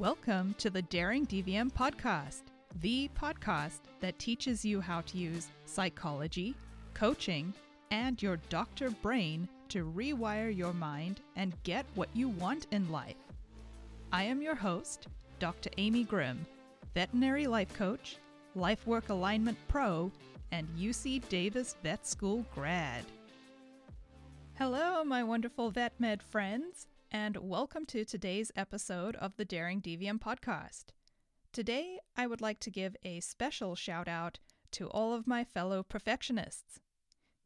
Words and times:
Welcome 0.00 0.54
to 0.56 0.70
the 0.70 0.80
Daring 0.80 1.26
DVM 1.26 1.70
podcast, 1.74 2.44
the 2.80 3.10
podcast 3.14 3.80
that 4.00 4.18
teaches 4.18 4.64
you 4.64 4.80
how 4.80 5.02
to 5.02 5.18
use 5.18 5.48
psychology, 5.66 6.54
coaching, 6.94 7.52
and 7.90 8.22
your 8.22 8.38
doctor 8.48 8.88
brain 8.88 9.46
to 9.68 9.84
rewire 9.84 10.56
your 10.56 10.72
mind 10.72 11.20
and 11.36 11.52
get 11.64 11.84
what 11.96 12.08
you 12.14 12.30
want 12.30 12.66
in 12.70 12.90
life. 12.90 13.18
I 14.10 14.22
am 14.22 14.40
your 14.40 14.54
host, 14.54 15.06
Dr. 15.38 15.68
Amy 15.76 16.04
Grimm, 16.04 16.46
veterinary 16.94 17.46
life 17.46 17.74
coach, 17.74 18.16
life 18.54 18.86
work 18.86 19.10
alignment 19.10 19.58
pro, 19.68 20.10
and 20.50 20.66
UC 20.78 21.28
Davis 21.28 21.76
Vet 21.82 22.06
School 22.06 22.46
grad. 22.54 23.04
Hello, 24.54 25.04
my 25.04 25.22
wonderful 25.22 25.70
vet 25.70 25.92
med 26.00 26.22
friends 26.22 26.86
and 27.12 27.36
welcome 27.38 27.84
to 27.86 28.04
today's 28.04 28.52
episode 28.54 29.16
of 29.16 29.36
the 29.36 29.44
Daring 29.44 29.82
DVM 29.82 30.20
podcast. 30.20 30.86
Today, 31.52 31.98
I 32.16 32.28
would 32.28 32.40
like 32.40 32.60
to 32.60 32.70
give 32.70 32.96
a 33.02 33.18
special 33.18 33.74
shout 33.74 34.06
out 34.06 34.38
to 34.72 34.88
all 34.88 35.12
of 35.12 35.26
my 35.26 35.42
fellow 35.42 35.82
perfectionists. 35.82 36.78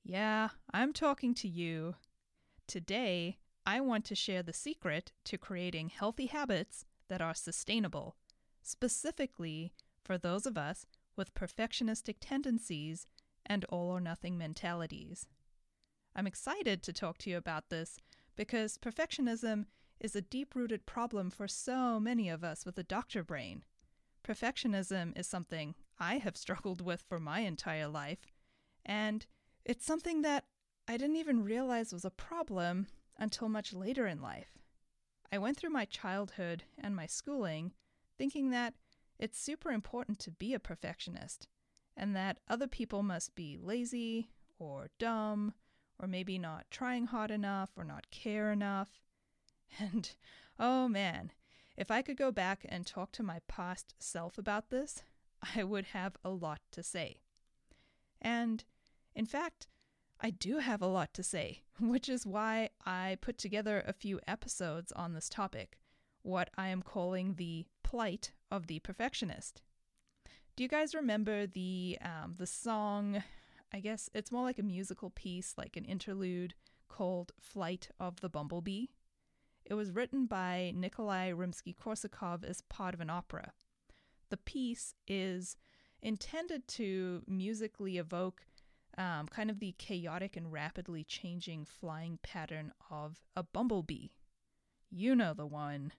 Yeah, 0.04 0.50
I'm 0.73 0.92
talking 0.92 1.34
to 1.37 1.48
you. 1.48 1.95
Today, 2.66 3.38
I 3.64 3.80
want 3.80 4.04
to 4.06 4.14
share 4.14 4.42
the 4.42 4.52
secret 4.52 5.12
to 5.24 5.38
creating 5.38 5.88
healthy 5.88 6.26
habits 6.26 6.84
that 7.09 7.23
are 7.23 7.34
sustainable, 7.34 8.16
specifically 8.62 9.73
for 10.04 10.18
those 10.18 10.45
of 10.45 10.59
us 10.59 10.84
with 11.16 11.35
perfectionistic 11.35 12.16
tendencies 12.20 13.07
and 13.46 13.65
all 13.70 13.90
or 13.90 14.01
nothing 14.01 14.37
mentalities. 14.37 15.26
I'm 16.15 16.26
excited 16.26 16.82
to 16.82 16.92
talk 16.92 17.16
to 17.18 17.30
you 17.30 17.38
about 17.38 17.70
this 17.70 17.98
because 18.37 18.79
perfectionism 18.79 19.66
is 20.01 20.16
a 20.16 20.21
deep 20.21 20.54
rooted 20.54 20.87
problem 20.87 21.30
for 21.30 21.49
so 21.49 21.99
many 21.99 22.29
of 22.29 22.45
us 22.45 22.65
with 22.66 22.79
a 22.79 22.82
doctor 22.82 23.23
brain. 23.23 23.65
Perfectionism 24.26 25.18
is 25.18 25.26
something 25.26 25.74
I 25.99 26.18
have 26.18 26.37
struggled 26.37 26.80
with 26.80 27.02
for 27.09 27.21
my 27.21 27.41
entire 27.41 27.88
life, 27.88 28.32
and 28.85 29.26
it's 29.65 29.87
something 29.87 30.23
that 30.23 30.45
I 30.87 30.96
didn't 30.96 31.16
even 31.16 31.45
realize 31.45 31.93
was 31.93 32.04
a 32.04 32.10
problem 32.10 32.87
until 33.18 33.49
much 33.49 33.73
later 33.73 34.07
in 34.07 34.21
life. 34.21 34.59
I 35.32 35.38
went 35.38 35.57
through 35.57 35.71
my 35.71 35.85
childhood 35.85 36.65
and 36.79 36.95
my 36.95 37.07
schooling 37.07 37.73
thinking 38.19 38.51
that 38.51 38.74
it's 39.19 39.38
super 39.38 39.71
important 39.71 40.19
to 40.21 40.30
be 40.30 40.54
a 40.54 40.60
perfectionist 40.60 41.48
and 41.96 42.15
that 42.15 42.38
other 42.48 42.66
people 42.66 43.02
must 43.02 43.35
be 43.35 43.59
lazy 43.60 44.29
or 44.59 44.91
dumb 44.98 45.54
or 46.00 46.09
maybe 46.09 46.38
not 46.38 46.66
trying 46.70 47.06
hard 47.06 47.30
enough 47.30 47.70
or 47.76 47.84
not 47.84 48.10
care 48.10 48.50
enough. 48.52 48.88
And 49.80 50.09
oh 50.56 50.86
man, 50.86 51.32
if 51.76 51.90
I 51.90 52.01
could 52.02 52.16
go 52.16 52.30
back 52.30 52.64
and 52.68 52.86
talk 52.86 53.10
to 53.12 53.24
my 53.24 53.40
past 53.48 53.95
self 53.98 54.38
about 54.38 54.70
this, 54.70 55.02
I 55.56 55.64
would 55.64 55.86
have 55.86 56.16
a 56.24 56.30
lot 56.30 56.60
to 56.73 56.82
say. 56.82 57.16
And 58.23 58.62
in 59.14 59.26
fact, 59.26 59.66
I 60.20 60.30
do 60.30 60.59
have 60.59 60.80
a 60.80 60.86
lot 60.86 61.12
to 61.14 61.23
say, 61.23 61.62
which 61.80 62.08
is 62.08 62.26
why 62.26 62.70
I 62.86 63.18
put 63.20 63.38
together 63.38 63.82
a 63.86 63.92
few 63.92 64.20
episodes 64.26 64.92
on 64.92 65.12
this 65.12 65.28
topic, 65.28 65.78
what 66.22 66.50
I 66.56 66.69
am 66.69 66.82
calling 66.82 67.34
the 67.34 67.66
plight 67.82 68.32
of 68.50 68.66
the 68.66 68.78
perfectionist. 68.78 69.62
Do 70.56 70.62
you 70.62 70.69
guys 70.69 70.94
remember 70.94 71.47
the 71.47 71.98
um, 72.00 72.36
the 72.38 72.47
song 72.47 73.25
I 73.75 73.80
guess 73.80 74.08
it's 74.14 74.30
more 74.30 74.44
like 74.44 74.60
a 74.60 74.62
musical 74.62 75.10
piece, 75.10 75.54
like 75.58 75.76
an 75.76 75.84
interlude 75.84 76.54
called 76.88 77.32
Flight 77.40 77.88
of 77.98 78.20
the 78.20 78.28
Bumblebee. 78.28 78.86
It 79.64 79.74
was 79.74 79.90
written 79.90 80.26
by 80.26 80.72
Nikolai 80.76 81.32
Rimsky 81.32 81.74
Korsakov 81.74 82.44
as 82.44 82.60
part 82.60 82.94
of 82.94 83.00
an 83.00 83.10
opera. 83.10 83.52
The 84.30 84.36
piece 84.36 84.94
is 85.08 85.56
intended 86.00 86.68
to 86.68 87.24
musically 87.26 87.98
evoke 87.98 88.46
um, 88.96 89.26
kind 89.26 89.50
of 89.50 89.58
the 89.58 89.74
chaotic 89.76 90.36
and 90.36 90.52
rapidly 90.52 91.02
changing 91.02 91.64
flying 91.64 92.20
pattern 92.22 92.70
of 92.92 93.24
a 93.34 93.42
bumblebee. 93.42 94.10
You 94.88 95.16
know 95.16 95.34
the 95.34 95.46
one. 95.46 95.90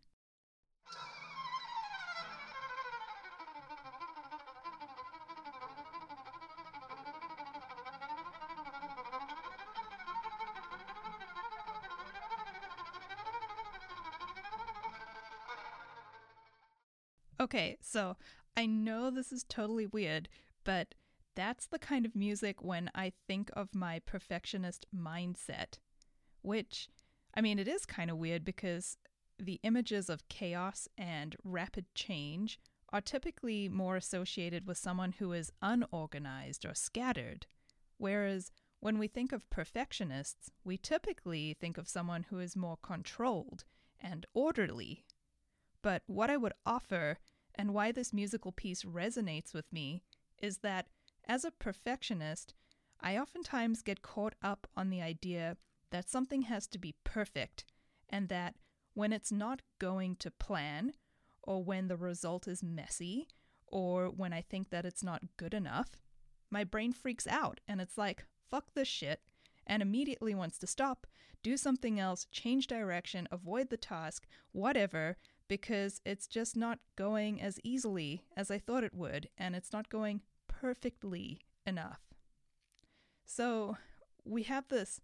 Okay, 17.40 17.78
so 17.81 18.16
I 18.56 18.66
know 18.66 19.09
this 19.12 19.31
is 19.31 19.44
totally 19.44 19.85
weird, 19.85 20.29
but 20.63 20.96
that's 21.35 21.68
the 21.68 21.79
kind 21.79 22.06
of 22.06 22.16
music 22.16 22.63
when 22.63 22.90
I 22.96 23.12
think 23.28 23.50
of 23.53 23.75
my 23.75 24.00
perfectionist 24.00 24.85
mindset, 24.96 25.79
which, 26.41 26.88
I 27.35 27.41
mean, 27.41 27.59
it 27.59 27.68
is 27.68 27.85
kind 27.85 28.09
of 28.09 28.18
weird 28.18 28.46
because 28.46 28.97
the 29.38 29.59
images 29.63 30.09
of 30.09 30.29
chaos 30.29 30.88
and 30.97 31.35
rapid 31.44 31.85
change 31.94 32.59
are 32.94 33.01
typically 33.01 33.67
more 33.67 33.97
associated 33.97 34.66
with 34.66 34.78
someone 34.78 35.13
who 35.13 35.34
is 35.34 35.52
unorganized 35.62 36.66
or 36.66 36.73
scattered, 36.73 37.47
whereas 37.97 38.52
when 38.79 38.97
we 38.97 39.07
think 39.07 39.34
of 39.34 39.50
perfectionists, 39.50 40.52
we 40.63 40.78
typically 40.78 41.57
think 41.59 41.78
of 41.78 41.90
someone 41.90 42.28
who 42.29 42.40
is 42.40 42.56
more 42.56 42.78
controlled 42.81 43.66
and 44.00 44.25
orderly. 44.34 45.05
But 45.85 46.01
what 46.07 46.31
I 46.31 46.38
would 46.38 46.53
offer 46.66 47.19
and 47.53 47.72
why 47.72 47.91
this 47.91 48.12
musical 48.12 48.51
piece 48.51 48.81
resonates 48.81 49.53
with 49.53 49.72
me 49.72 50.01
is 50.41 50.57
that 50.63 50.88
as 51.28 51.46
a 51.46 51.51
perfectionist, 51.51 52.56
I 53.01 53.19
oftentimes 53.19 53.84
get 53.84 54.01
caught 54.01 54.34
up 54.41 54.66
on 54.75 54.90
the 54.90 55.03
idea 55.03 55.57
that 55.91 56.09
something 56.09 56.41
has 56.41 56.66
to 56.69 56.79
be 56.79 56.96
perfect 57.03 57.66
and 58.09 58.29
that 58.29 58.56
when 58.96 59.13
it's 59.13 59.31
not 59.31 59.62
going 59.78 60.16
to 60.16 60.31
plan, 60.31 60.94
or 61.44 61.63
when 61.63 61.88
the 61.88 61.97
result 61.97 62.47
is 62.47 62.63
messy, 62.63 63.28
or 63.67 64.07
when 64.07 64.34
I 64.34 64.41
think 64.41 64.72
that 64.72 64.88
it's 64.88 65.03
not 65.03 65.38
good 65.38 65.53
enough, 65.53 65.90
my 66.50 66.63
brain 66.63 66.94
freaks 66.94 67.28
out 67.28 67.59
and 67.67 67.79
it's 67.79 67.96
like, 67.96 68.25
fuck 68.50 68.73
this 68.73 68.88
shit, 68.88 69.22
and 69.67 69.84
immediately 69.84 70.34
wants 70.34 70.57
to 70.57 70.67
stop, 70.67 71.06
do 71.44 71.56
something 71.56 72.00
else, 72.00 72.25
change 72.31 72.66
direction, 72.66 73.28
avoid 73.31 73.69
the 73.69 73.78
task, 73.78 74.25
whatever, 74.52 75.17
because 75.48 76.02
it's 76.06 76.28
just 76.28 76.56
not 76.56 76.80
going 76.96 77.42
as 77.42 77.60
easily 77.64 78.24
as 78.36 78.50
I 78.50 78.58
thought 78.58 78.84
it 78.84 78.94
would, 78.94 79.30
and 79.38 79.56
it's 79.56 79.72
not 79.72 79.90
going 79.90 80.22
perfectly 80.48 81.40
enough. 81.66 82.00
So 83.26 83.78
we 84.24 84.44
have 84.44 84.68
this 84.68 85.00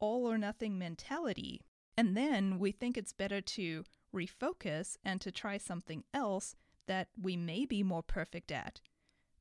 all 0.00 0.26
or 0.26 0.38
nothing 0.38 0.78
mentality, 0.78 1.62
and 1.96 2.16
then 2.16 2.58
we 2.58 2.72
think 2.72 2.96
it's 2.96 3.12
better 3.12 3.40
to 3.40 3.84
refocus 4.14 4.96
and 5.04 5.20
to 5.20 5.30
try 5.30 5.58
something 5.58 6.04
else 6.12 6.56
that 6.86 7.08
we 7.20 7.36
may 7.36 7.64
be 7.64 7.82
more 7.82 8.02
perfect 8.02 8.52
at. 8.52 8.80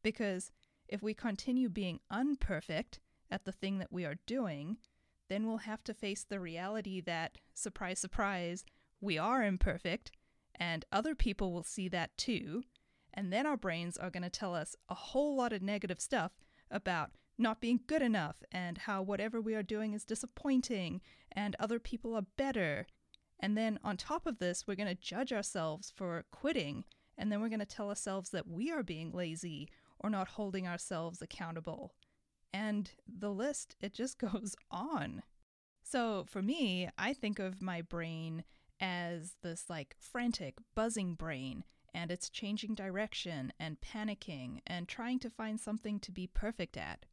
Because 0.01 0.51
if 0.87 1.01
we 1.01 1.13
continue 1.13 1.69
being 1.69 1.99
unperfect 2.11 2.99
at 3.31 3.45
the 3.45 3.51
thing 3.51 3.79
that 3.79 3.91
we 3.91 4.05
are 4.05 4.19
doing, 4.25 4.77
then 5.29 5.47
we'll 5.47 5.57
have 5.57 5.83
to 5.85 5.93
face 5.93 6.23
the 6.23 6.39
reality 6.39 7.01
that, 7.01 7.37
surprise, 7.53 7.99
surprise, 7.99 8.65
we 9.01 9.17
are 9.17 9.43
imperfect 9.43 10.11
and 10.55 10.85
other 10.91 11.15
people 11.15 11.51
will 11.51 11.63
see 11.63 11.87
that 11.89 12.17
too. 12.17 12.63
And 13.13 13.31
then 13.31 13.45
our 13.45 13.57
brains 13.57 13.97
are 13.97 14.09
going 14.09 14.23
to 14.23 14.29
tell 14.29 14.55
us 14.55 14.75
a 14.89 14.95
whole 14.95 15.35
lot 15.35 15.53
of 15.53 15.61
negative 15.61 15.99
stuff 15.99 16.31
about 16.71 17.11
not 17.37 17.61
being 17.61 17.79
good 17.87 18.01
enough 18.01 18.37
and 18.51 18.77
how 18.79 19.01
whatever 19.01 19.41
we 19.41 19.55
are 19.55 19.63
doing 19.63 19.93
is 19.93 20.03
disappointing 20.03 21.01
and 21.31 21.55
other 21.59 21.79
people 21.79 22.15
are 22.15 22.25
better. 22.37 22.87
And 23.39 23.57
then 23.57 23.79
on 23.83 23.97
top 23.97 24.25
of 24.25 24.39
this, 24.39 24.65
we're 24.67 24.75
going 24.75 24.87
to 24.87 24.95
judge 24.95 25.33
ourselves 25.33 25.91
for 25.95 26.25
quitting. 26.31 26.85
And 27.17 27.31
then 27.31 27.41
we're 27.41 27.49
going 27.49 27.59
to 27.59 27.65
tell 27.65 27.89
ourselves 27.89 28.29
that 28.31 28.47
we 28.47 28.71
are 28.71 28.83
being 28.83 29.11
lazy 29.11 29.69
or 29.99 30.09
not 30.09 30.29
holding 30.29 30.67
ourselves 30.67 31.21
accountable. 31.21 31.93
And 32.53 32.91
the 33.07 33.31
list, 33.31 33.75
it 33.81 33.93
just 33.93 34.17
goes 34.31 34.55
on. 34.69 35.23
So 35.81 36.25
for 36.27 36.41
me, 36.41 36.89
I 36.97 37.13
think 37.13 37.39
of 37.39 37.61
my 37.61 37.81
brain 37.81 38.43
as 38.83 39.35
this 39.41 39.69
like 39.69 39.95
frantic, 39.97 40.55
buzzing 40.75 41.13
brain, 41.13 41.63
and 41.93 42.11
it's 42.11 42.29
changing 42.29 42.75
direction 42.75 43.53
and 43.57 43.79
panicking 43.79 44.59
and 44.67 44.89
trying 44.89 45.19
to 45.19 45.29
find 45.29 45.57
something 45.57 46.01
to 46.01 46.11
be 46.11 46.27
perfect 46.27 46.75
at. 46.75 47.05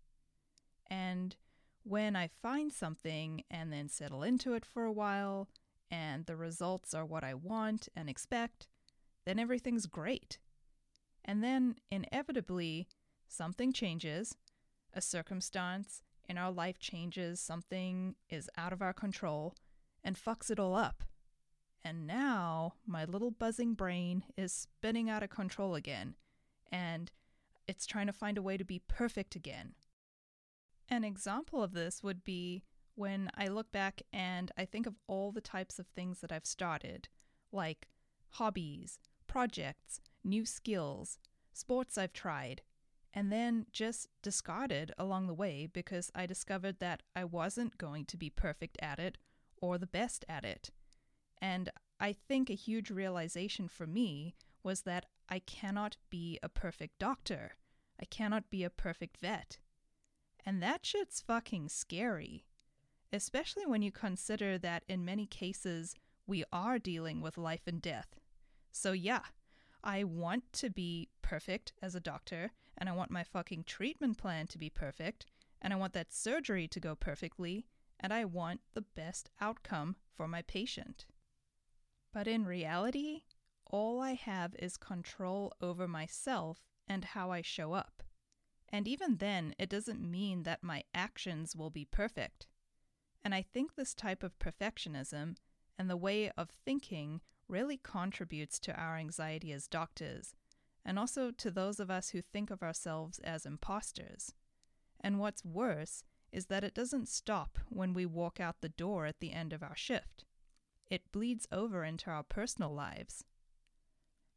And 0.91 1.37
when 1.85 2.17
I 2.17 2.29
find 2.43 2.73
something 2.73 3.45
and 3.49 3.73
then 3.73 3.89
settle 3.89 4.25
into 4.25 4.55
it 4.55 4.67
for 4.67 4.85
a 4.85 4.93
while, 4.93 5.49
and 5.93 6.27
the 6.27 6.35
results 6.35 6.93
are 6.93 7.07
what 7.07 7.23
I 7.23 7.35
want 7.35 7.89
and 7.95 8.11
expect, 8.11 8.67
then 9.25 9.39
everything's 9.39 9.87
great. 9.87 10.39
And 11.25 11.45
then, 11.45 11.77
inevitably, 11.91 12.89
something 13.29 13.73
changes, 13.73 14.35
a 14.93 15.01
circumstance 15.01 16.03
in 16.29 16.37
our 16.37 16.51
life 16.51 16.81
changes, 16.81 17.39
something 17.39 18.17
is 18.29 18.51
out 18.57 18.73
of 18.73 18.83
our 18.83 18.93
control, 18.93 19.55
and 20.03 20.17
fucks 20.17 20.51
it 20.51 20.59
all 20.59 20.75
up. 20.75 21.05
And 21.85 22.07
now 22.07 22.75
my 22.87 23.05
little 23.05 23.31
buzzing 23.31 23.75
brain 23.75 24.25
is 24.37 24.53
spinning 24.53 25.09
out 25.09 25.23
of 25.23 25.31
control 25.31 25.75
again, 25.75 26.15
and 26.71 27.11
it's 27.67 27.87
trying 27.87 28.07
to 28.07 28.13
find 28.13 28.37
a 28.37 28.43
way 28.43 28.57
to 28.57 28.65
be 28.65 28.83
perfect 28.87 29.35
again. 29.35 29.75
An 30.89 31.05
example 31.05 31.63
of 31.63 31.73
this 31.73 32.03
would 32.03 32.25
be 32.25 32.65
when 32.97 33.31
I 33.35 33.47
look 33.47 33.73
back 33.73 34.03
and 34.13 34.51
I 34.59 34.65
think 34.65 34.87
of 34.87 34.97
all 35.07 35.33
the 35.33 35.41
types 35.41 35.79
of 35.79 35.87
things 35.87 36.21
that 36.21 36.33
I've 36.33 36.45
started, 36.45 37.09
like 37.53 37.89
hobbies, 38.31 38.99
projects, 39.27 40.01
new 40.23 40.45
skills, 40.45 41.19
sports 41.53 41.97
I've 41.97 42.13
tried, 42.13 42.63
and 43.15 43.33
then 43.33 43.67
just 43.73 44.09
discarded 44.23 44.93
along 44.99 45.27
the 45.27 45.35
way 45.35 45.67
because 45.67 46.11
I 46.15 46.27
discovered 46.27 46.79
that 46.81 47.03
I 47.17 47.25
wasn't 47.25 47.79
going 47.79 48.05
to 48.07 48.17
be 48.17 48.31
perfect 48.31 48.77
at 48.83 48.99
it 48.99 49.17
or 49.57 49.79
the 49.79 49.87
best 49.87 50.25
at 50.29 50.45
it. 50.45 50.71
And 51.41 51.71
I 51.99 52.13
think 52.13 52.51
a 52.51 52.55
huge 52.55 52.91
realization 52.91 53.69
for 53.69 53.87
me 53.87 54.35
was 54.63 54.83
that 54.83 55.07
I 55.29 55.39
cannot 55.41 55.97
be 56.11 56.39
a 56.43 56.49
perfect 56.49 56.99
doctor. 56.99 57.53
I 58.01 58.05
cannot 58.05 58.51
be 58.51 58.65
a 58.65 58.71
perfect 58.71 59.19
vet. 59.19 59.59
And 60.45 60.63
that 60.63 60.85
shit's 60.85 61.21
fucking 61.21 61.69
scary, 61.69 62.45
especially 63.13 63.67
when 63.67 63.83
you 63.83 63.93
consider 63.93 64.59
that 64.59 64.85
in 64.89 65.05
many 65.05 65.27
cases 65.27 65.95
we 66.27 66.45
are 66.53 66.79
dealing 66.79 67.21
with 67.21 67.39
life 67.39 67.67
and 67.67 67.81
death. 67.81 68.17
So, 68.73 68.93
yeah, 68.93 69.23
I 69.83 70.05
want 70.05 70.53
to 70.55 70.71
be 70.71 71.09
perfect 71.23 71.73
as 71.83 71.95
a 71.95 72.01
doctor, 72.01 72.53
and 72.79 72.89
I 72.89 72.93
want 72.93 73.11
my 73.11 73.25
fucking 73.25 73.65
treatment 73.65 74.19
plan 74.19 74.47
to 74.49 74.59
be 74.59 74.71
perfect, 74.71 75.27
and 75.61 75.73
I 75.73 75.77
want 75.77 75.93
that 75.95 76.13
surgery 76.13 76.69
to 76.69 76.81
go 76.81 76.95
perfectly, 76.95 77.67
and 77.99 78.13
I 78.13 78.25
want 78.25 78.61
the 78.75 78.83
best 78.83 79.31
outcome 79.41 79.97
for 80.17 80.29
my 80.29 80.43
patient. 80.43 81.07
But 82.13 82.27
in 82.27 82.45
reality, 82.45 83.23
all 83.67 84.01
I 84.01 84.13
have 84.15 84.55
is 84.59 84.77
control 84.77 85.53
over 85.61 85.87
myself 85.87 86.59
and 86.89 87.05
how 87.05 87.31
I 87.31 87.43
show 87.43 87.73
up. 87.73 88.03
And 88.69 88.89
even 88.89 89.17
then, 89.19 89.55
it 89.59 89.69
doesn't 89.69 90.01
mean 90.01 90.43
that 90.45 90.63
my 90.63 90.85
actions 90.95 91.55
will 91.55 91.71
be 91.71 91.85
perfect. 91.85 92.47
And 93.23 93.35
I 93.35 93.43
think 93.43 93.75
this 93.75 93.95
type 93.95 94.23
of 94.23 94.39
perfectionism 94.39 95.37
and 95.79 95.91
the 95.91 95.97
way 95.97 96.31
of 96.37 96.51
thinking 96.51 97.21
really 97.49 97.79
contributes 97.83 98.59
to 98.61 98.75
our 98.75 98.97
anxiety 98.97 99.53
as 99.53 99.67
doctors, 99.67 100.35
and 100.85 100.99
also 100.99 101.31
to 101.33 101.51
those 101.51 101.81
of 101.81 101.91
us 101.91 102.11
who 102.11 102.23
think 102.23 102.51
of 102.51 102.63
ourselves 102.63 103.19
as 103.21 103.45
imposters. 103.45 104.35
And 105.01 105.19
what's 105.19 105.45
worse 105.45 106.05
is 106.33 106.47
that 106.47 106.65
it 106.65 106.75
doesn't 106.75 107.09
stop 107.09 107.59
when 107.69 107.93
we 107.93 108.07
walk 108.07 108.39
out 108.41 108.61
the 108.61 108.69
door 108.69 109.07
at 109.07 109.21
the 109.21 109.33
end 109.33 109.53
of 109.53 109.63
our 109.63 109.77
shift. 109.77 110.25
It 110.91 111.13
bleeds 111.13 111.47
over 111.53 111.85
into 111.85 112.11
our 112.11 112.25
personal 112.25 112.75
lives. 112.75 113.25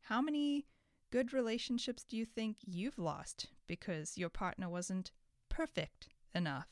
How 0.02 0.22
many 0.22 0.68
good 1.12 1.34
relationships 1.34 2.04
do 2.04 2.16
you 2.16 2.26
think 2.26 2.58
you've 2.64 3.00
lost 3.00 3.48
because 3.66 4.18
your 4.18 4.30
partner 4.30 4.70
wasn't 4.70 5.12
perfect 5.50 6.10
enough? 6.36 6.68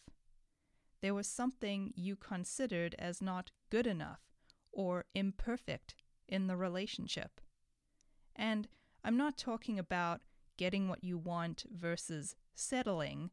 There 1.02 1.16
was 1.16 1.26
something 1.26 1.94
you 1.96 2.16
considered 2.16 2.96
as 3.00 3.24
not 3.24 3.50
good 3.72 3.88
enough 3.88 4.20
or 4.72 5.06
imperfect 5.16 5.96
in 6.28 6.46
the 6.46 6.56
relationship. 6.56 7.42
And 8.36 8.68
I'm 9.04 9.18
not 9.18 9.36
talking 9.36 9.80
about 9.80 10.22
getting 10.58 10.90
what 10.90 11.04
you 11.04 11.18
want 11.18 11.66
versus 11.72 12.36
settling. 12.54 13.32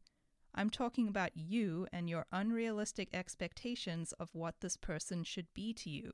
I'm 0.55 0.71
talking 0.71 1.07
about 1.07 1.37
you 1.37 1.85
and 1.93 2.09
your 2.09 2.25
unrealistic 2.31 3.09
expectations 3.13 4.13
of 4.13 4.33
what 4.33 4.61
this 4.61 4.77
person 4.77 5.23
should 5.23 5.53
be 5.53 5.73
to 5.75 5.91
you. 5.91 6.11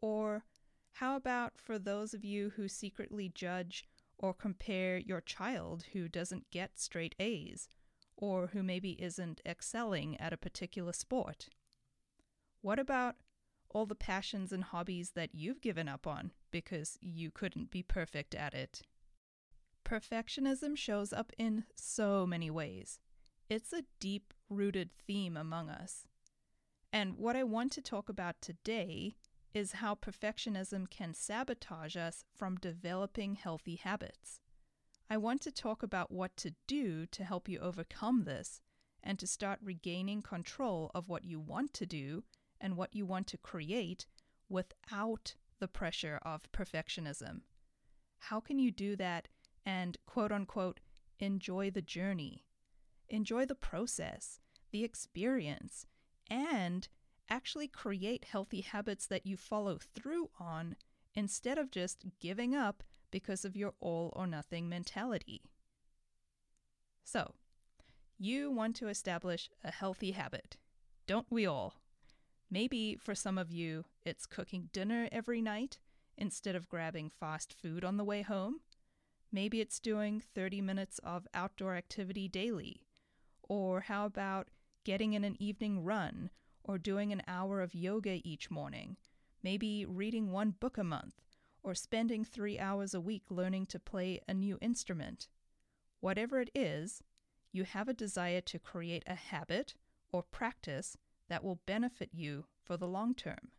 Or 0.00 0.44
how 0.92 1.16
about 1.16 1.52
for 1.56 1.78
those 1.78 2.14
of 2.14 2.24
you 2.24 2.50
who 2.56 2.68
secretly 2.68 3.28
judge 3.28 3.84
or 4.18 4.32
compare 4.32 4.98
your 4.98 5.20
child 5.20 5.84
who 5.92 6.08
doesn't 6.08 6.50
get 6.50 6.78
straight 6.78 7.14
A's, 7.18 7.68
or 8.16 8.48
who 8.48 8.62
maybe 8.62 8.92
isn't 9.02 9.40
excelling 9.44 10.18
at 10.18 10.32
a 10.32 10.38
particular 10.38 10.92
sport? 10.92 11.48
What 12.62 12.78
about 12.78 13.16
all 13.70 13.86
the 13.86 13.94
passions 13.94 14.52
and 14.52 14.64
hobbies 14.64 15.10
that 15.10 15.34
you've 15.34 15.60
given 15.60 15.88
up 15.88 16.06
on 16.06 16.32
because 16.50 16.96
you 17.00 17.30
couldn't 17.30 17.70
be 17.70 17.82
perfect 17.82 18.34
at 18.34 18.54
it? 18.54 18.82
Perfectionism 19.84 20.76
shows 20.76 21.12
up 21.12 21.30
in 21.38 21.64
so 21.74 22.26
many 22.26 22.50
ways. 22.50 22.98
It's 23.48 23.72
a 23.72 23.84
deep 24.00 24.34
rooted 24.48 24.90
theme 25.06 25.36
among 25.36 25.68
us. 25.68 26.06
And 26.92 27.18
what 27.18 27.36
I 27.36 27.44
want 27.44 27.70
to 27.72 27.82
talk 27.82 28.08
about 28.08 28.36
today 28.40 29.14
is 29.56 29.72
how 29.72 29.94
perfectionism 29.94 30.88
can 30.90 31.14
sabotage 31.14 31.96
us 31.96 32.26
from 32.36 32.56
developing 32.56 33.36
healthy 33.36 33.76
habits. 33.76 34.38
I 35.08 35.16
want 35.16 35.40
to 35.42 35.50
talk 35.50 35.82
about 35.82 36.12
what 36.12 36.36
to 36.38 36.52
do 36.66 37.06
to 37.06 37.24
help 37.24 37.48
you 37.48 37.58
overcome 37.60 38.24
this 38.24 38.60
and 39.02 39.18
to 39.18 39.26
start 39.26 39.58
regaining 39.62 40.20
control 40.20 40.90
of 40.94 41.08
what 41.08 41.24
you 41.24 41.40
want 41.40 41.72
to 41.72 41.86
do 41.86 42.22
and 42.60 42.76
what 42.76 42.94
you 42.94 43.06
want 43.06 43.26
to 43.28 43.38
create 43.38 44.04
without 44.50 45.36
the 45.58 45.68
pressure 45.68 46.20
of 46.20 46.52
perfectionism. 46.52 47.40
How 48.18 48.40
can 48.40 48.58
you 48.58 48.70
do 48.70 48.94
that 48.96 49.26
and 49.64 49.96
quote 50.04 50.32
unquote 50.32 50.80
enjoy 51.18 51.70
the 51.70 51.80
journey? 51.80 52.44
Enjoy 53.08 53.46
the 53.46 53.54
process, 53.54 54.38
the 54.70 54.84
experience, 54.84 55.86
and 56.28 56.88
actually 57.28 57.68
create 57.68 58.24
healthy 58.24 58.60
habits 58.60 59.06
that 59.06 59.26
you 59.26 59.36
follow 59.36 59.78
through 59.94 60.30
on 60.38 60.76
instead 61.14 61.58
of 61.58 61.70
just 61.70 62.04
giving 62.20 62.54
up 62.54 62.82
because 63.10 63.44
of 63.44 63.56
your 63.56 63.72
all 63.80 64.12
or 64.14 64.26
nothing 64.26 64.68
mentality. 64.68 65.42
So, 67.04 67.34
you 68.18 68.50
want 68.50 68.76
to 68.76 68.88
establish 68.88 69.48
a 69.62 69.70
healthy 69.70 70.12
habit. 70.12 70.56
Don't 71.06 71.26
we 71.30 71.46
all? 71.46 71.74
Maybe 72.50 72.96
for 72.96 73.14
some 73.14 73.38
of 73.38 73.50
you, 73.50 73.84
it's 74.04 74.26
cooking 74.26 74.70
dinner 74.72 75.08
every 75.12 75.40
night 75.40 75.78
instead 76.16 76.54
of 76.56 76.68
grabbing 76.68 77.10
fast 77.10 77.52
food 77.52 77.84
on 77.84 77.96
the 77.96 78.04
way 78.04 78.22
home. 78.22 78.60
Maybe 79.32 79.60
it's 79.60 79.80
doing 79.80 80.20
30 80.34 80.60
minutes 80.60 80.98
of 81.00 81.26
outdoor 81.34 81.76
activity 81.76 82.28
daily. 82.28 82.82
Or 83.48 83.82
how 83.82 84.06
about 84.06 84.48
getting 84.84 85.12
in 85.12 85.24
an 85.24 85.36
evening 85.40 85.84
run 85.84 86.30
or 86.66 86.78
doing 86.78 87.12
an 87.12 87.22
hour 87.28 87.62
of 87.62 87.74
yoga 87.74 88.20
each 88.24 88.50
morning, 88.50 88.96
maybe 89.42 89.86
reading 89.86 90.32
one 90.32 90.50
book 90.50 90.76
a 90.76 90.84
month, 90.84 91.14
or 91.62 91.74
spending 91.74 92.24
three 92.24 92.58
hours 92.58 92.92
a 92.92 93.00
week 93.00 93.22
learning 93.30 93.66
to 93.66 93.78
play 93.78 94.20
a 94.28 94.34
new 94.34 94.58
instrument. 94.60 95.28
Whatever 96.00 96.40
it 96.40 96.50
is, 96.54 97.02
you 97.52 97.64
have 97.64 97.88
a 97.88 97.94
desire 97.94 98.40
to 98.42 98.58
create 98.58 99.04
a 99.06 99.14
habit 99.14 99.74
or 100.12 100.22
practice 100.22 100.98
that 101.28 101.42
will 101.42 101.60
benefit 101.66 102.10
you 102.12 102.44
for 102.62 102.76
the 102.76 102.88
long 102.88 103.14
term. 103.14 103.50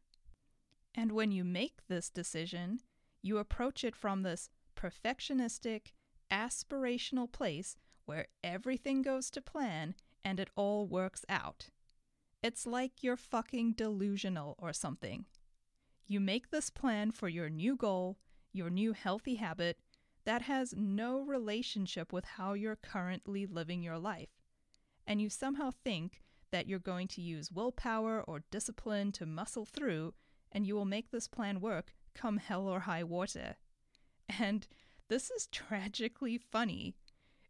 And 0.94 1.12
when 1.12 1.32
you 1.32 1.44
make 1.44 1.80
this 1.88 2.10
decision, 2.10 2.82
you 3.22 3.38
approach 3.38 3.84
it 3.84 3.96
from 3.96 4.24
this 4.24 4.50
perfectionistic, 4.76 5.94
aspirational 6.32 7.32
place 7.32 7.76
where 8.06 8.28
everything 8.44 9.02
goes 9.02 9.30
to 9.32 9.42
plan 9.42 9.96
and 10.24 10.40
it 10.40 10.50
all 10.56 10.88
works 10.88 11.24
out. 11.30 11.70
It's 12.44 12.67
like 12.67 13.01
you're 13.01 13.17
fucking 13.17 13.74
delusional 13.74 14.56
or 14.60 14.72
something. 14.72 15.25
You 16.06 16.20
make 16.20 16.51
this 16.51 16.70
plan 16.70 17.12
for 17.12 17.27
your 17.27 17.50
new 17.50 17.75
goal, 17.75 18.17
your 18.53 18.70
new 18.70 18.94
healthy 18.94 19.36
habit, 19.36 19.79
that 20.25 20.44
has 20.44 20.74
no 20.77 21.22
relationship 21.22 22.13
with 22.13 22.25
how 22.25 22.53
you're 22.53 22.75
currently 22.75 23.46
living 23.46 23.82
your 23.82 23.98
life. 23.98 24.29
And 25.06 25.22
you 25.22 25.29
somehow 25.29 25.72
think 25.84 26.22
that 26.51 26.67
you're 26.67 26.79
going 26.79 27.08
to 27.10 27.22
use 27.22 27.51
willpower 27.51 28.24
or 28.27 28.44
discipline 28.51 29.12
to 29.13 29.25
muscle 29.25 29.65
through, 29.65 30.13
and 30.51 30.67
you 30.67 30.75
will 30.75 30.86
make 30.86 31.12
this 31.12 31.27
plan 31.27 31.60
work 31.60 31.94
come 32.13 32.38
hell 32.38 32.67
or 32.67 32.82
high 32.82 33.03
water. 33.03 33.56
And 34.39 34.67
this 35.08 35.32
is 35.32 35.48
tragically 35.51 36.38
funny. 36.38 36.96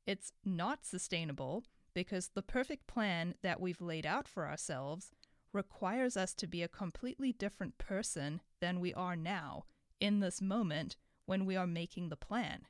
It's 0.06 0.32
not 0.46 0.86
sustainable 0.86 1.66
because 1.98 2.30
the 2.36 2.44
perfect 2.44 2.86
plan 2.86 3.34
that 3.42 3.60
we've 3.60 3.82
laid 3.82 4.06
out 4.06 4.28
for 4.28 4.48
ourselves 4.48 5.10
requires 5.52 6.16
us 6.16 6.36
to 6.36 6.46
be 6.46 6.62
a 6.62 6.68
completely 6.68 7.32
different 7.32 7.76
person 7.80 8.40
than 8.62 8.80
we 8.80 8.94
are 8.94 9.16
now 9.16 9.64
in 10.00 10.20
this 10.20 10.40
moment 10.40 10.96
when 11.26 11.44
we 11.44 11.56
are 11.56 11.66
making 11.66 12.10
the 12.10 12.16
plan. 12.16 12.68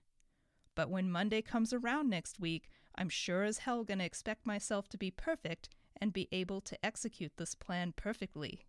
But 0.76 0.90
when 0.90 1.12
Monday 1.12 1.42
comes 1.42 1.74
around 1.74 2.10
next 2.10 2.40
week, 2.40 2.70
I'm 2.96 3.10
sure 3.10 3.44
as 3.44 3.58
hell 3.58 3.84
gonna 3.84 4.06
expect 4.06 4.46
myself 4.46 4.88
to 4.88 4.98
be 4.98 5.12
perfect 5.12 5.68
and 6.00 6.14
be 6.14 6.30
able 6.32 6.62
to 6.62 6.86
execute 6.86 7.34
this 7.36 7.54
plan 7.54 7.92
perfectly. 7.98 8.66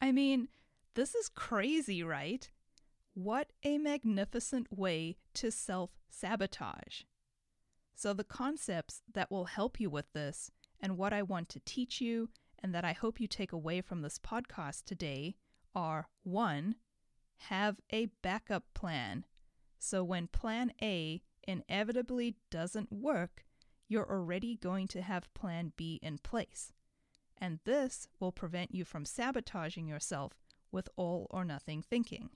I 0.00 0.12
mean, 0.12 0.46
this 0.94 1.12
is 1.16 1.28
crazy, 1.28 2.04
right? 2.04 2.48
What 3.14 3.50
a 3.64 3.78
magnificent 3.78 4.68
way 4.70 5.16
to 5.34 5.50
self 5.50 5.90
sabotage. 6.08 7.02
So, 7.96 8.12
the 8.12 8.24
concepts 8.24 9.02
that 9.12 9.30
will 9.30 9.46
help 9.46 9.80
you 9.80 9.90
with 9.90 10.12
this, 10.12 10.50
and 10.80 10.98
what 10.98 11.12
I 11.12 11.22
want 11.22 11.48
to 11.48 11.60
teach 11.60 12.00
you, 12.00 12.28
and 12.62 12.74
that 12.74 12.84
I 12.84 12.92
hope 12.92 13.18
you 13.18 13.26
take 13.26 13.52
away 13.52 13.80
from 13.80 14.02
this 14.02 14.18
podcast 14.18 14.84
today, 14.84 15.34
are 15.74 16.08
1. 16.22 16.76
Have 17.38 17.80
a 17.92 18.06
backup 18.22 18.64
plan. 18.74 19.24
So 19.78 20.02
when 20.02 20.26
plan 20.26 20.72
A 20.82 21.22
inevitably 21.46 22.36
doesn't 22.50 22.92
work, 22.92 23.44
you're 23.88 24.10
already 24.10 24.56
going 24.56 24.88
to 24.88 25.02
have 25.02 25.32
plan 25.34 25.72
B 25.76 26.00
in 26.02 26.18
place. 26.18 26.72
And 27.38 27.60
this 27.64 28.08
will 28.18 28.32
prevent 28.32 28.74
you 28.74 28.84
from 28.84 29.04
sabotaging 29.04 29.86
yourself 29.86 30.32
with 30.72 30.88
all 30.96 31.26
or 31.30 31.44
nothing 31.44 31.82
thinking. 31.82 32.30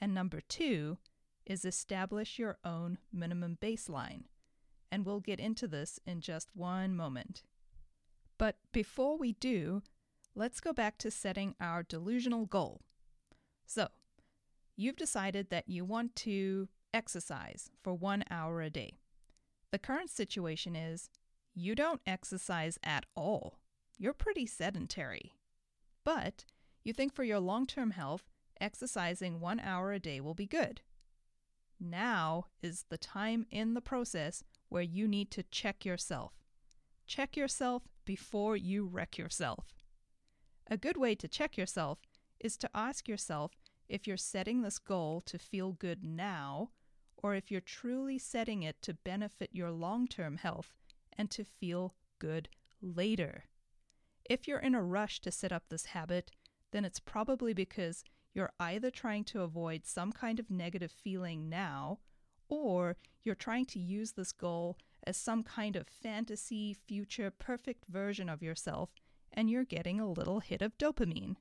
And 0.00 0.12
number 0.12 0.40
two 0.40 0.98
is 1.46 1.64
establish 1.64 2.38
your 2.38 2.58
own 2.64 2.98
minimum 3.12 3.58
baseline. 3.60 4.24
And 4.92 5.04
we'll 5.04 5.20
get 5.20 5.38
into 5.38 5.68
this 5.68 6.00
in 6.06 6.20
just 6.20 6.50
one 6.54 6.96
moment. 6.96 7.42
But 8.38 8.56
before 8.72 9.16
we 9.16 9.32
do, 9.32 9.82
let's 10.34 10.60
go 10.60 10.72
back 10.72 10.98
to 10.98 11.10
setting 11.10 11.54
our 11.60 11.82
delusional 11.82 12.46
goal. 12.46 12.80
So, 13.66 13.88
you've 14.76 14.96
decided 14.96 15.50
that 15.50 15.68
you 15.68 15.84
want 15.84 16.16
to 16.16 16.68
exercise 16.92 17.70
for 17.82 17.94
one 17.94 18.24
hour 18.30 18.60
a 18.62 18.70
day. 18.70 18.98
The 19.70 19.78
current 19.78 20.10
situation 20.10 20.74
is 20.74 21.10
you 21.54 21.74
don't 21.74 22.00
exercise 22.06 22.78
at 22.82 23.06
all. 23.14 23.58
You're 23.98 24.12
pretty 24.12 24.46
sedentary. 24.46 25.34
But 26.04 26.44
you 26.82 26.92
think 26.92 27.12
for 27.12 27.24
your 27.24 27.40
long 27.40 27.66
term 27.66 27.90
health, 27.90 28.24
exercising 28.60 29.40
one 29.40 29.60
hour 29.60 29.92
a 29.92 29.98
day 29.98 30.20
will 30.20 30.34
be 30.34 30.46
good. 30.46 30.80
Now 31.78 32.46
is 32.62 32.84
the 32.88 32.98
time 32.98 33.46
in 33.50 33.74
the 33.74 33.80
process 33.80 34.42
where 34.70 34.82
you 34.82 35.06
need 35.06 35.30
to 35.32 35.42
check 35.42 35.84
yourself. 35.84 36.32
Check 37.06 37.36
yourself 37.36 37.82
before 38.06 38.56
you 38.56 38.86
wreck 38.86 39.18
yourself. 39.18 39.66
A 40.70 40.78
good 40.78 40.96
way 40.96 41.14
to 41.16 41.28
check 41.28 41.58
yourself 41.58 41.98
is 42.38 42.56
to 42.56 42.70
ask 42.74 43.06
yourself 43.06 43.52
if 43.88 44.06
you're 44.06 44.16
setting 44.16 44.62
this 44.62 44.78
goal 44.78 45.20
to 45.26 45.38
feel 45.38 45.72
good 45.72 46.04
now 46.04 46.70
or 47.16 47.34
if 47.34 47.50
you're 47.50 47.60
truly 47.60 48.18
setting 48.18 48.62
it 48.62 48.80
to 48.82 48.94
benefit 48.94 49.50
your 49.52 49.70
long 49.70 50.06
term 50.06 50.36
health 50.36 50.76
and 51.18 51.30
to 51.30 51.44
feel 51.44 51.94
good 52.18 52.48
later. 52.80 53.44
If 54.24 54.46
you're 54.46 54.60
in 54.60 54.74
a 54.74 54.82
rush 54.82 55.20
to 55.22 55.32
set 55.32 55.52
up 55.52 55.64
this 55.68 55.86
habit, 55.86 56.30
then 56.70 56.84
it's 56.84 57.00
probably 57.00 57.52
because 57.52 58.04
you're 58.32 58.52
either 58.60 58.90
trying 58.90 59.24
to 59.24 59.42
avoid 59.42 59.84
some 59.84 60.12
kind 60.12 60.38
of 60.38 60.50
negative 60.50 60.92
feeling 60.92 61.48
now, 61.48 61.98
or 62.50 62.96
you're 63.22 63.34
trying 63.34 63.64
to 63.66 63.78
use 63.78 64.12
this 64.12 64.32
goal 64.32 64.76
as 65.04 65.16
some 65.16 65.42
kind 65.42 65.76
of 65.76 65.86
fantasy, 65.88 66.74
future, 66.74 67.30
perfect 67.30 67.84
version 67.88 68.28
of 68.28 68.42
yourself, 68.42 68.90
and 69.32 69.48
you're 69.48 69.64
getting 69.64 70.00
a 70.00 70.10
little 70.10 70.40
hit 70.40 70.60
of 70.60 70.76
dopamine. 70.76 71.36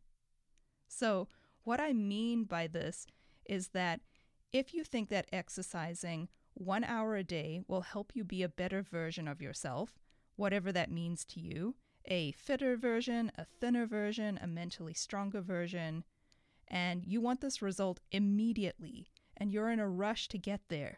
So, 0.87 1.27
what 1.63 1.81
I 1.81 1.91
mean 1.91 2.45
by 2.45 2.67
this 2.67 3.05
is 3.45 3.69
that 3.69 3.99
if 4.53 4.73
you 4.73 4.83
think 4.83 5.09
that 5.09 5.27
exercising 5.33 6.29
one 6.53 6.83
hour 6.83 7.15
a 7.15 7.23
day 7.23 7.61
will 7.67 7.81
help 7.81 8.11
you 8.15 8.23
be 8.23 8.43
a 8.43 8.49
better 8.49 8.81
version 8.81 9.27
of 9.27 9.41
yourself, 9.41 9.99
whatever 10.35 10.71
that 10.71 10.91
means 10.91 11.25
to 11.25 11.39
you, 11.39 11.75
a 12.05 12.31
fitter 12.31 12.77
version, 12.77 13.31
a 13.37 13.45
thinner 13.45 13.85
version, 13.85 14.39
a 14.41 14.47
mentally 14.47 14.93
stronger 14.93 15.41
version, 15.41 16.03
and 16.67 17.03
you 17.05 17.19
want 17.19 17.41
this 17.41 17.61
result 17.61 17.99
immediately 18.11 19.07
and 19.39 19.51
you're 19.51 19.69
in 19.69 19.79
a 19.79 19.89
rush 19.89 20.27
to 20.29 20.37
get 20.37 20.61
there, 20.69 20.97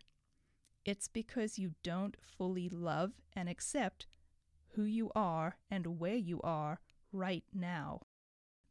it's 0.84 1.08
because 1.08 1.60
you 1.60 1.74
don't 1.84 2.18
fully 2.22 2.68
love 2.68 3.12
and 3.36 3.48
accept 3.48 4.08
who 4.74 4.84
you 4.84 5.12
are 5.14 5.58
and 5.70 6.00
where 6.00 6.16
you 6.16 6.42
are 6.42 6.80
right 7.12 7.44
now. 7.54 8.02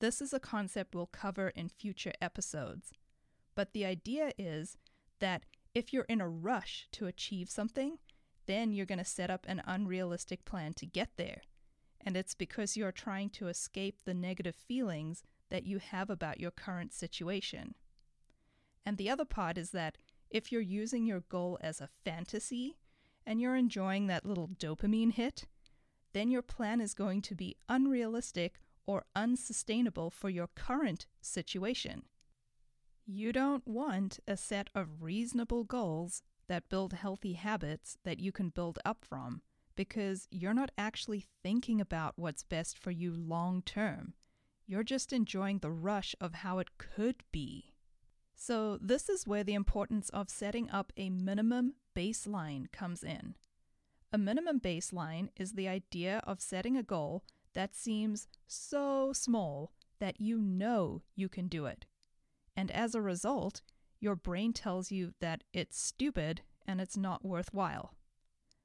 This 0.01 0.21
is 0.21 0.33
a 0.33 0.41
concept 0.41 0.95
we'll 0.95 1.07
cover 1.07 1.51
in 1.51 1.69
future 1.69 2.13
episodes. 2.21 2.93
But 3.55 3.73
the 3.73 3.85
idea 3.85 4.33
is 4.39 4.79
that 5.21 5.45
if 5.75 5.93
you're 5.93 6.05
in 6.05 6.21
a 6.21 6.29
rush 6.29 6.89
to 6.93 7.07
achieve 7.07 7.51
something, 7.51 7.99
then 8.47 8.73
you're 8.73 8.87
going 8.87 8.99
to 8.99 9.05
set 9.05 9.31
up 9.31 9.45
an 9.47 9.63
unrealistic 9.67 10.45
plan 10.45 10.73
to 10.75 10.87
get 10.87 11.11
there. 11.17 11.43
And 12.01 12.17
it's 12.17 12.35
because 12.35 12.77
you're 12.77 12.93
trying 12.93 13.31
to 13.31 13.49
escape 13.49 13.99
the 14.05 14.15
negative 14.15 14.57
feelings 14.57 15.23
that 15.51 15.67
you 15.67 15.79
have 15.79 16.09
about 16.09 16.41
your 16.41 16.51
current 16.51 16.95
situation. 16.95 17.75
And 18.85 18.97
the 18.97 19.11
other 19.11 19.25
part 19.25 19.59
is 19.59 19.71
that 19.71 19.99
if 20.31 20.51
you're 20.51 20.61
using 20.61 21.07
your 21.07 21.21
goal 21.21 21.59
as 21.61 21.81
a 21.81 21.89
fantasy 22.05 22.77
and 23.27 23.41
you're 23.41 23.57
enjoying 23.57 24.07
that 24.07 24.25
little 24.25 24.49
dopamine 24.49 25.13
hit, 25.13 25.47
then 26.13 26.31
your 26.31 26.43
plan 26.43 26.81
is 26.81 26.95
going 26.95 27.23
to 27.23 27.35
be 27.35 27.57
unrealistic 27.69 28.59
or 28.87 29.05
unsustainable 29.15 30.11
for 30.11 30.29
your 30.29 30.49
current 30.49 31.07
situation. 31.21 32.03
You 33.07 33.33
don't 33.33 33.67
want 33.67 34.21
a 34.27 34.37
set 34.37 34.71
of 34.75 35.03
reasonable 35.03 35.65
goals 35.65 36.23
that 36.49 36.69
build 36.69 36.93
healthy 36.93 37.35
habits 37.35 37.97
that 38.05 38.19
you 38.19 38.33
can 38.33 38.49
build 38.49 38.79
up 38.85 39.05
from 39.05 39.43
because 39.77 40.27
you're 40.31 40.55
not 40.55 40.71
actually 40.77 41.25
thinking 41.43 41.81
about 41.81 42.15
what's 42.17 42.43
best 42.43 42.79
for 42.79 42.91
you 42.91 43.15
long 43.15 43.63
term. 43.63 44.15
You're 44.67 44.85
just 44.85 45.13
enjoying 45.13 45.59
the 45.59 45.71
rush 45.71 46.15
of 46.21 46.35
how 46.35 46.59
it 46.59 46.77
could 46.79 47.23
be. 47.33 47.75
So, 48.43 48.79
this 48.81 49.11
is 49.11 49.27
where 49.27 49.45
the 49.45 49.53
importance 49.53 50.09
of 50.09 50.31
setting 50.31 50.71
up 50.71 50.95
a 50.97 51.11
minimum 51.11 51.75
baseline 51.95 52.73
comes 52.73 53.05
in. 53.05 53.35
A 54.15 54.17
minimum 54.17 54.61
baseline 54.61 55.29
is 55.37 55.53
the 55.53 55.69
idea 55.69 56.23
of 56.25 56.41
setting 56.41 56.75
a 56.75 56.83
goal 56.83 57.23
that 57.53 57.77
seems 57.77 58.29
so 58.47 59.13
small 59.13 59.73
that 59.99 60.23
you 60.23 60.39
know 60.41 61.03
you 61.15 61.29
can 61.29 61.49
do 61.49 61.67
it. 61.67 61.85
And 62.57 62.71
as 62.71 62.95
a 62.95 63.03
result, 63.03 63.61
your 64.01 64.17
brain 64.17 64.55
tells 64.55 64.91
you 64.91 65.13
that 65.21 65.45
it's 65.53 65.79
stupid 65.79 66.41
and 66.67 66.81
it's 66.81 66.97
not 66.97 67.23
worthwhile. 67.23 67.93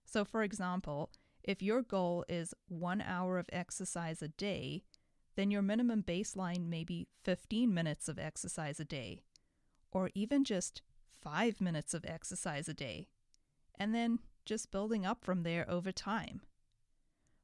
So, 0.05 0.23
for 0.23 0.41
example, 0.41 1.11
if 1.43 1.61
your 1.61 1.81
goal 1.81 2.23
is 2.29 2.53
one 2.69 3.01
hour 3.01 3.37
of 3.37 3.49
exercise 3.51 4.21
a 4.21 4.29
day, 4.29 4.83
then 5.35 5.51
your 5.51 5.61
minimum 5.61 6.01
baseline 6.01 6.69
may 6.69 6.85
be 6.85 7.09
15 7.25 7.73
minutes 7.73 8.07
of 8.07 8.17
exercise 8.17 8.79
a 8.79 8.85
day, 8.85 9.23
or 9.95 10.09
even 10.13 10.43
just 10.43 10.81
five 11.23 11.61
minutes 11.61 11.93
of 11.93 12.03
exercise 12.05 12.67
a 12.67 12.73
day, 12.73 13.07
and 13.79 13.95
then 13.95 14.19
just 14.43 14.69
building 14.69 15.05
up 15.05 15.23
from 15.23 15.43
there 15.43 15.65
over 15.71 15.89
time. 15.89 16.41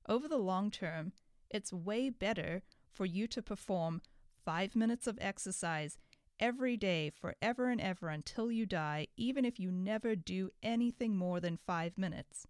Over 0.09 0.27
the 0.27 0.37
long 0.37 0.69
term, 0.69 1.13
it's 1.49 1.71
way 1.71 2.09
better 2.09 2.61
for 2.91 3.05
you 3.05 3.25
to 3.27 3.41
perform 3.41 4.01
five 4.43 4.75
minutes 4.75 5.07
of 5.07 5.17
exercise 5.21 5.97
every 6.41 6.75
day 6.75 7.09
forever 7.09 7.69
and 7.69 7.79
ever 7.79 8.09
until 8.09 8.51
you 8.51 8.65
die, 8.65 9.07
even 9.15 9.45
if 9.45 9.57
you 9.57 9.71
never 9.71 10.13
do 10.13 10.49
anything 10.61 11.15
more 11.15 11.39
than 11.39 11.57
five 11.65 11.97
minutes. 11.97 12.45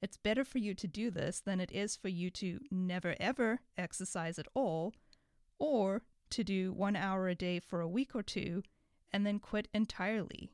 It's 0.00 0.16
better 0.16 0.44
for 0.44 0.56
you 0.56 0.72
to 0.72 0.88
do 0.88 1.10
this 1.10 1.40
than 1.40 1.60
it 1.60 1.70
is 1.70 1.96
for 1.96 2.08
you 2.08 2.30
to 2.30 2.60
never 2.70 3.14
ever 3.20 3.60
exercise 3.76 4.38
at 4.38 4.48
all, 4.54 4.94
or 5.58 6.00
to 6.30 6.42
do 6.42 6.72
one 6.72 6.96
hour 6.96 7.28
a 7.28 7.34
day 7.34 7.60
for 7.60 7.82
a 7.82 7.88
week 7.88 8.14
or 8.14 8.22
two 8.22 8.62
and 9.14 9.24
then 9.24 9.38
quit 9.38 9.68
entirely. 9.72 10.50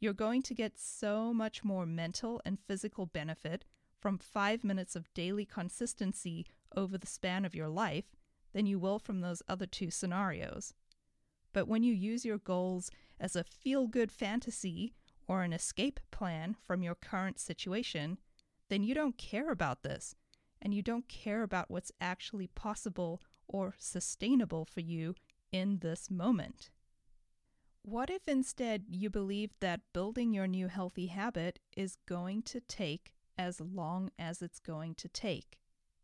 You're 0.00 0.14
going 0.14 0.40
to 0.44 0.54
get 0.54 0.78
so 0.78 1.34
much 1.34 1.62
more 1.62 1.84
mental 1.84 2.40
and 2.42 2.58
physical 2.58 3.04
benefit 3.04 3.66
from 4.00 4.16
five 4.16 4.64
minutes 4.64 4.96
of 4.96 5.12
daily 5.12 5.44
consistency 5.44 6.46
over 6.74 6.96
the 6.96 7.06
span 7.06 7.44
of 7.44 7.54
your 7.54 7.68
life 7.68 8.16
than 8.54 8.64
you 8.64 8.78
will 8.78 8.98
from 8.98 9.20
those 9.20 9.42
other 9.48 9.66
two 9.66 9.90
scenarios. 9.90 10.72
But 11.52 11.68
when 11.68 11.82
you 11.82 11.92
use 11.92 12.24
your 12.24 12.38
goals 12.38 12.90
as 13.20 13.36
a 13.36 13.44
feel 13.44 13.86
good 13.86 14.10
fantasy 14.10 14.94
or 15.28 15.42
an 15.42 15.52
escape 15.52 16.00
plan 16.10 16.56
from 16.64 16.82
your 16.82 16.94
current 16.94 17.38
situation, 17.38 18.16
then 18.70 18.82
you 18.82 18.94
don't 18.94 19.18
care 19.18 19.50
about 19.50 19.82
this 19.82 20.16
and 20.62 20.72
you 20.72 20.80
don't 20.80 21.06
care 21.06 21.42
about 21.42 21.70
what's 21.70 21.92
actually 22.00 22.46
possible 22.46 23.20
or 23.46 23.74
sustainable 23.78 24.64
for 24.64 24.80
you 24.80 25.14
in 25.52 25.80
this 25.80 26.10
moment. 26.10 26.70
What 27.86 28.08
if 28.08 28.26
instead 28.26 28.86
you 28.88 29.10
believe 29.10 29.50
that 29.60 29.92
building 29.92 30.32
your 30.32 30.46
new 30.46 30.68
healthy 30.68 31.08
habit 31.08 31.58
is 31.76 31.98
going 32.06 32.40
to 32.44 32.60
take 32.60 33.12
as 33.36 33.60
long 33.60 34.10
as 34.18 34.40
it's 34.40 34.58
going 34.58 34.94
to 34.94 35.08
take, 35.08 35.58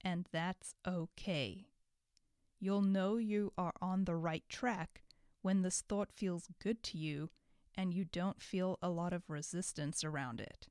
and 0.04 0.28
that's 0.30 0.75
okay? 0.87 1.68
You'll 2.58 2.82
know 2.82 3.16
you 3.16 3.54
are 3.56 3.72
on 3.80 4.04
the 4.04 4.14
right 4.14 4.44
track 4.46 5.04
when 5.40 5.62
this 5.62 5.80
thought 5.80 6.12
feels 6.12 6.50
good 6.62 6.82
to 6.82 6.99
you 6.99 7.30
and 7.75 7.94
you 7.94 8.04
don't 8.04 8.42
feel 8.42 8.78
a 8.82 8.90
lot 8.90 9.14
of 9.14 9.30
resistance 9.30 10.04
around 10.04 10.38
it. 10.38 10.68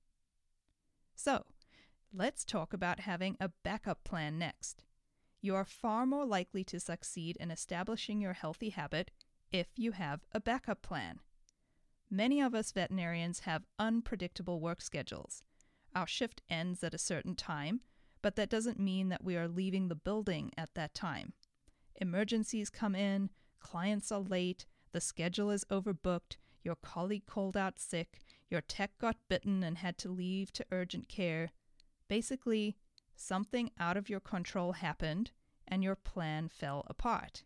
So, 1.16 1.44
let's 2.14 2.46
talk 2.46 2.72
about 2.72 3.00
having 3.00 3.36
a 3.40 3.50
backup 3.64 4.04
plan 4.04 4.38
next. 4.38 4.84
You 5.42 5.56
are 5.56 5.66
far 5.66 6.06
more 6.06 6.26
likely 6.26 6.64
to 6.66 6.80
succeed 6.80 7.36
in 7.40 7.50
establishing 7.50 8.22
your 8.22 8.34
healthy 8.34 8.70
habit 8.70 9.10
if 9.52 9.68
you 9.76 9.94
have 9.94 10.22
a 10.32 10.40
backup 10.40 10.82
plan. 10.82 11.20
Many 12.10 12.42
of 12.42 12.56
us 12.56 12.72
veterinarians 12.72 13.42
have 13.42 13.66
unpredictable 13.78 14.60
work 14.60 14.82
schedules. 14.82 15.44
Our 15.96 16.08
shift 16.08 16.42
ends 16.50 16.84
at 16.84 16.94
a 16.94 17.00
certain 17.00 17.36
time, 17.36 17.82
but 18.22 18.36
that 18.36 18.50
doesn't 18.50 18.80
mean 18.80 19.10
that 19.10 19.24
we 19.24 19.36
are 19.38 19.48
leaving 19.48 19.88
the 19.88 19.96
building 19.96 20.52
at 20.58 20.74
that 20.76 20.94
time. 20.94 21.34
Emergencies 21.96 22.70
come 22.70 22.96
in, 22.96 23.30
clients 23.60 24.12
are 24.12 24.20
late, 24.20 24.66
the 24.92 25.02
schedule 25.02 25.52
is 25.52 25.66
overbooked, 25.66 26.38
your 26.64 26.76
colleague 26.76 27.26
called 27.26 27.56
out 27.56 27.80
sick, 27.80 28.20
your 28.50 28.62
tech 28.62 28.98
got 29.00 29.18
bitten 29.30 29.64
and 29.64 29.78
had 29.78 29.98
to 30.00 30.10
leave 30.10 30.52
to 30.54 30.66
urgent 30.72 31.08
care. 31.08 31.52
Basically, 32.08 32.76
something 33.16 33.70
out 33.80 33.98
of 33.98 34.10
your 34.10 34.20
control 34.20 34.74
happened 34.74 35.32
and 35.68 35.84
your 35.84 35.96
plan 35.96 36.50
fell 36.50 36.84
apart. 36.88 37.44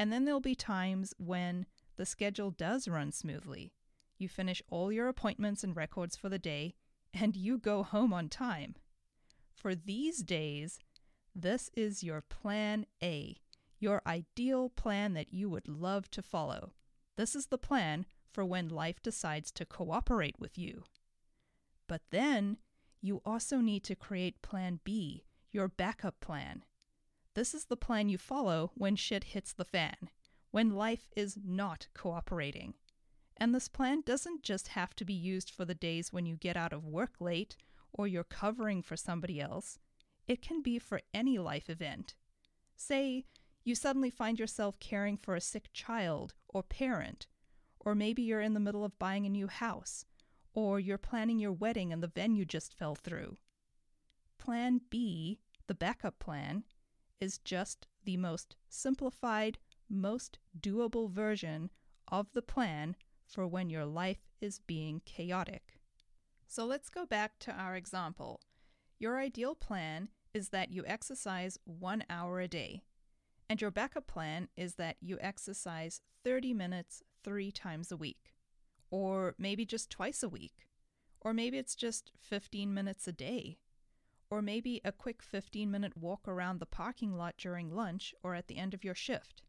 And 0.00 0.10
then 0.10 0.24
there'll 0.24 0.40
be 0.40 0.54
times 0.54 1.12
when 1.18 1.66
the 1.96 2.06
schedule 2.06 2.50
does 2.50 2.88
run 2.88 3.12
smoothly. 3.12 3.74
You 4.16 4.30
finish 4.30 4.62
all 4.70 4.90
your 4.90 5.08
appointments 5.08 5.62
and 5.62 5.76
records 5.76 6.16
for 6.16 6.30
the 6.30 6.38
day, 6.38 6.74
and 7.12 7.36
you 7.36 7.58
go 7.58 7.82
home 7.82 8.10
on 8.10 8.30
time. 8.30 8.76
For 9.54 9.74
these 9.74 10.22
days, 10.22 10.78
this 11.34 11.68
is 11.76 12.02
your 12.02 12.22
plan 12.22 12.86
A, 13.02 13.36
your 13.78 14.00
ideal 14.06 14.70
plan 14.70 15.12
that 15.12 15.34
you 15.34 15.50
would 15.50 15.68
love 15.68 16.10
to 16.12 16.22
follow. 16.22 16.72
This 17.18 17.34
is 17.36 17.48
the 17.48 17.58
plan 17.58 18.06
for 18.32 18.42
when 18.42 18.70
life 18.70 19.02
decides 19.02 19.50
to 19.52 19.66
cooperate 19.66 20.40
with 20.40 20.56
you. 20.56 20.84
But 21.86 22.00
then 22.10 22.56
you 23.02 23.20
also 23.26 23.58
need 23.58 23.84
to 23.84 23.94
create 23.94 24.40
Plan 24.40 24.80
B, 24.82 25.24
your 25.52 25.68
backup 25.68 26.20
plan. 26.20 26.64
This 27.34 27.54
is 27.54 27.66
the 27.66 27.76
plan 27.76 28.08
you 28.08 28.18
follow 28.18 28.72
when 28.74 28.96
shit 28.96 29.24
hits 29.24 29.52
the 29.52 29.64
fan, 29.64 30.10
when 30.50 30.74
life 30.74 31.08
is 31.14 31.38
not 31.44 31.86
cooperating. 31.94 32.74
And 33.36 33.54
this 33.54 33.68
plan 33.68 34.02
doesn't 34.04 34.42
just 34.42 34.68
have 34.68 34.94
to 34.96 35.04
be 35.04 35.14
used 35.14 35.50
for 35.50 35.64
the 35.64 35.74
days 35.74 36.12
when 36.12 36.26
you 36.26 36.36
get 36.36 36.56
out 36.56 36.72
of 36.72 36.84
work 36.84 37.14
late 37.20 37.56
or 37.92 38.06
you're 38.06 38.24
covering 38.24 38.82
for 38.82 38.96
somebody 38.96 39.40
else. 39.40 39.78
It 40.26 40.42
can 40.42 40.60
be 40.60 40.78
for 40.78 41.00
any 41.14 41.38
life 41.38 41.70
event. 41.70 42.14
Say, 42.76 43.24
you 43.64 43.74
suddenly 43.74 44.10
find 44.10 44.38
yourself 44.38 44.78
caring 44.80 45.16
for 45.16 45.34
a 45.34 45.40
sick 45.40 45.70
child 45.72 46.34
or 46.48 46.62
parent, 46.62 47.26
or 47.78 47.94
maybe 47.94 48.22
you're 48.22 48.40
in 48.40 48.54
the 48.54 48.60
middle 48.60 48.84
of 48.84 48.98
buying 48.98 49.24
a 49.24 49.30
new 49.30 49.46
house, 49.46 50.04
or 50.52 50.80
you're 50.80 50.98
planning 50.98 51.38
your 51.38 51.52
wedding 51.52 51.92
and 51.92 52.02
the 52.02 52.08
venue 52.08 52.44
just 52.44 52.74
fell 52.74 52.94
through. 52.94 53.36
Plan 54.38 54.80
B, 54.90 55.38
the 55.66 55.74
backup 55.74 56.18
plan, 56.18 56.64
is 57.20 57.38
just 57.38 57.86
the 58.04 58.16
most 58.16 58.56
simplified, 58.68 59.58
most 59.88 60.38
doable 60.58 61.10
version 61.10 61.70
of 62.08 62.32
the 62.32 62.42
plan 62.42 62.96
for 63.26 63.46
when 63.46 63.70
your 63.70 63.84
life 63.84 64.26
is 64.40 64.58
being 64.58 65.02
chaotic. 65.04 65.74
So 66.48 66.64
let's 66.64 66.88
go 66.88 67.06
back 67.06 67.38
to 67.40 67.52
our 67.52 67.76
example. 67.76 68.40
Your 68.98 69.18
ideal 69.18 69.54
plan 69.54 70.08
is 70.34 70.48
that 70.48 70.72
you 70.72 70.84
exercise 70.86 71.58
one 71.64 72.04
hour 72.10 72.40
a 72.40 72.48
day, 72.48 72.82
and 73.48 73.60
your 73.60 73.70
backup 73.70 74.06
plan 74.06 74.48
is 74.56 74.74
that 74.74 74.96
you 75.00 75.18
exercise 75.20 76.00
30 76.24 76.54
minutes 76.54 77.02
three 77.22 77.50
times 77.50 77.92
a 77.92 77.96
week, 77.96 78.34
or 78.90 79.34
maybe 79.38 79.64
just 79.64 79.90
twice 79.90 80.22
a 80.22 80.28
week, 80.28 80.66
or 81.20 81.32
maybe 81.32 81.58
it's 81.58 81.74
just 81.74 82.12
15 82.20 82.72
minutes 82.72 83.06
a 83.06 83.12
day, 83.12 83.58
or 84.30 84.40
maybe 84.40 84.80
a 84.84 84.92
quick 84.92 85.22
15 85.22 85.70
minute 85.70 85.96
walk 85.96 86.28
around 86.28 86.60
the 86.60 86.66
parking 86.66 87.16
lot 87.16 87.34
during 87.36 87.74
lunch 87.74 88.14
or 88.22 88.34
at 88.34 88.46
the 88.46 88.56
end 88.56 88.72
of 88.72 88.84
your 88.84 88.94
shift. 88.94 89.42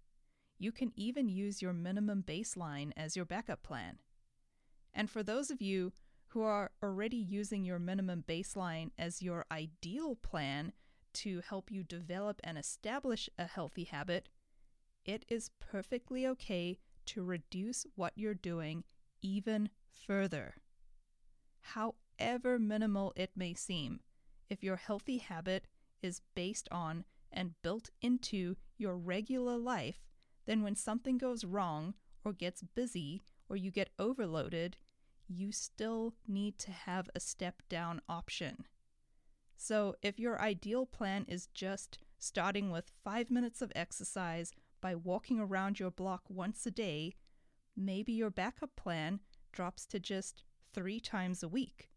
You 0.57 0.71
can 0.71 0.91
even 0.95 1.29
use 1.29 1.61
your 1.61 1.73
minimum 1.73 2.23
baseline 2.27 2.91
as 2.97 3.15
your 3.15 3.25
backup 3.25 3.63
plan. 3.63 3.99
And 4.93 5.09
for 5.09 5.23
those 5.23 5.49
of 5.49 5.61
you 5.61 5.93
who 6.27 6.41
are 6.41 6.71
already 6.81 7.17
using 7.17 7.65
your 7.65 7.79
minimum 7.79 8.23
baseline 8.27 8.91
as 8.97 9.21
your 9.21 9.45
ideal 9.51 10.15
plan 10.15 10.73
to 11.13 11.41
help 11.47 11.71
you 11.71 11.83
develop 11.83 12.39
and 12.43 12.57
establish 12.57 13.29
a 13.37 13.45
healthy 13.45 13.83
habit, 13.85 14.29
it 15.03 15.25
is 15.29 15.51
perfectly 15.59 16.25
okay 16.27 16.77
to 17.07 17.23
reduce 17.23 17.85
what 17.95 18.13
you're 18.15 18.33
doing 18.33 18.83
even 19.21 19.69
further. 19.89 20.55
However 21.61 22.59
minimal 22.59 23.13
it 23.15 23.31
may 23.35 23.53
seem, 23.53 23.99
if 24.51 24.61
your 24.61 24.75
healthy 24.75 25.17
habit 25.17 25.65
is 26.03 26.21
based 26.35 26.67
on 26.71 27.05
and 27.31 27.53
built 27.63 27.89
into 28.01 28.57
your 28.77 28.97
regular 28.97 29.55
life, 29.57 30.01
then 30.45 30.61
when 30.61 30.75
something 30.75 31.17
goes 31.17 31.45
wrong 31.45 31.93
or 32.25 32.33
gets 32.33 32.61
busy 32.61 33.21
or 33.47 33.55
you 33.55 33.71
get 33.71 33.91
overloaded, 33.97 34.75
you 35.25 35.53
still 35.53 36.15
need 36.27 36.57
to 36.57 36.69
have 36.69 37.09
a 37.15 37.19
step 37.21 37.61
down 37.69 38.01
option. 38.09 38.65
So, 39.55 39.95
if 40.01 40.19
your 40.19 40.41
ideal 40.41 40.85
plan 40.85 41.23
is 41.29 41.47
just 41.47 41.99
starting 42.19 42.71
with 42.71 42.91
five 43.05 43.31
minutes 43.31 43.61
of 43.61 43.71
exercise 43.73 44.51
by 44.81 44.95
walking 44.95 45.39
around 45.39 45.79
your 45.79 45.91
block 45.91 46.23
once 46.27 46.65
a 46.65 46.71
day, 46.71 47.15
maybe 47.77 48.11
your 48.11 48.31
backup 48.31 48.75
plan 48.75 49.21
drops 49.53 49.85
to 49.85 49.99
just 49.99 50.43
three 50.73 50.99
times 50.99 51.41
a 51.41 51.47
week. 51.47 51.90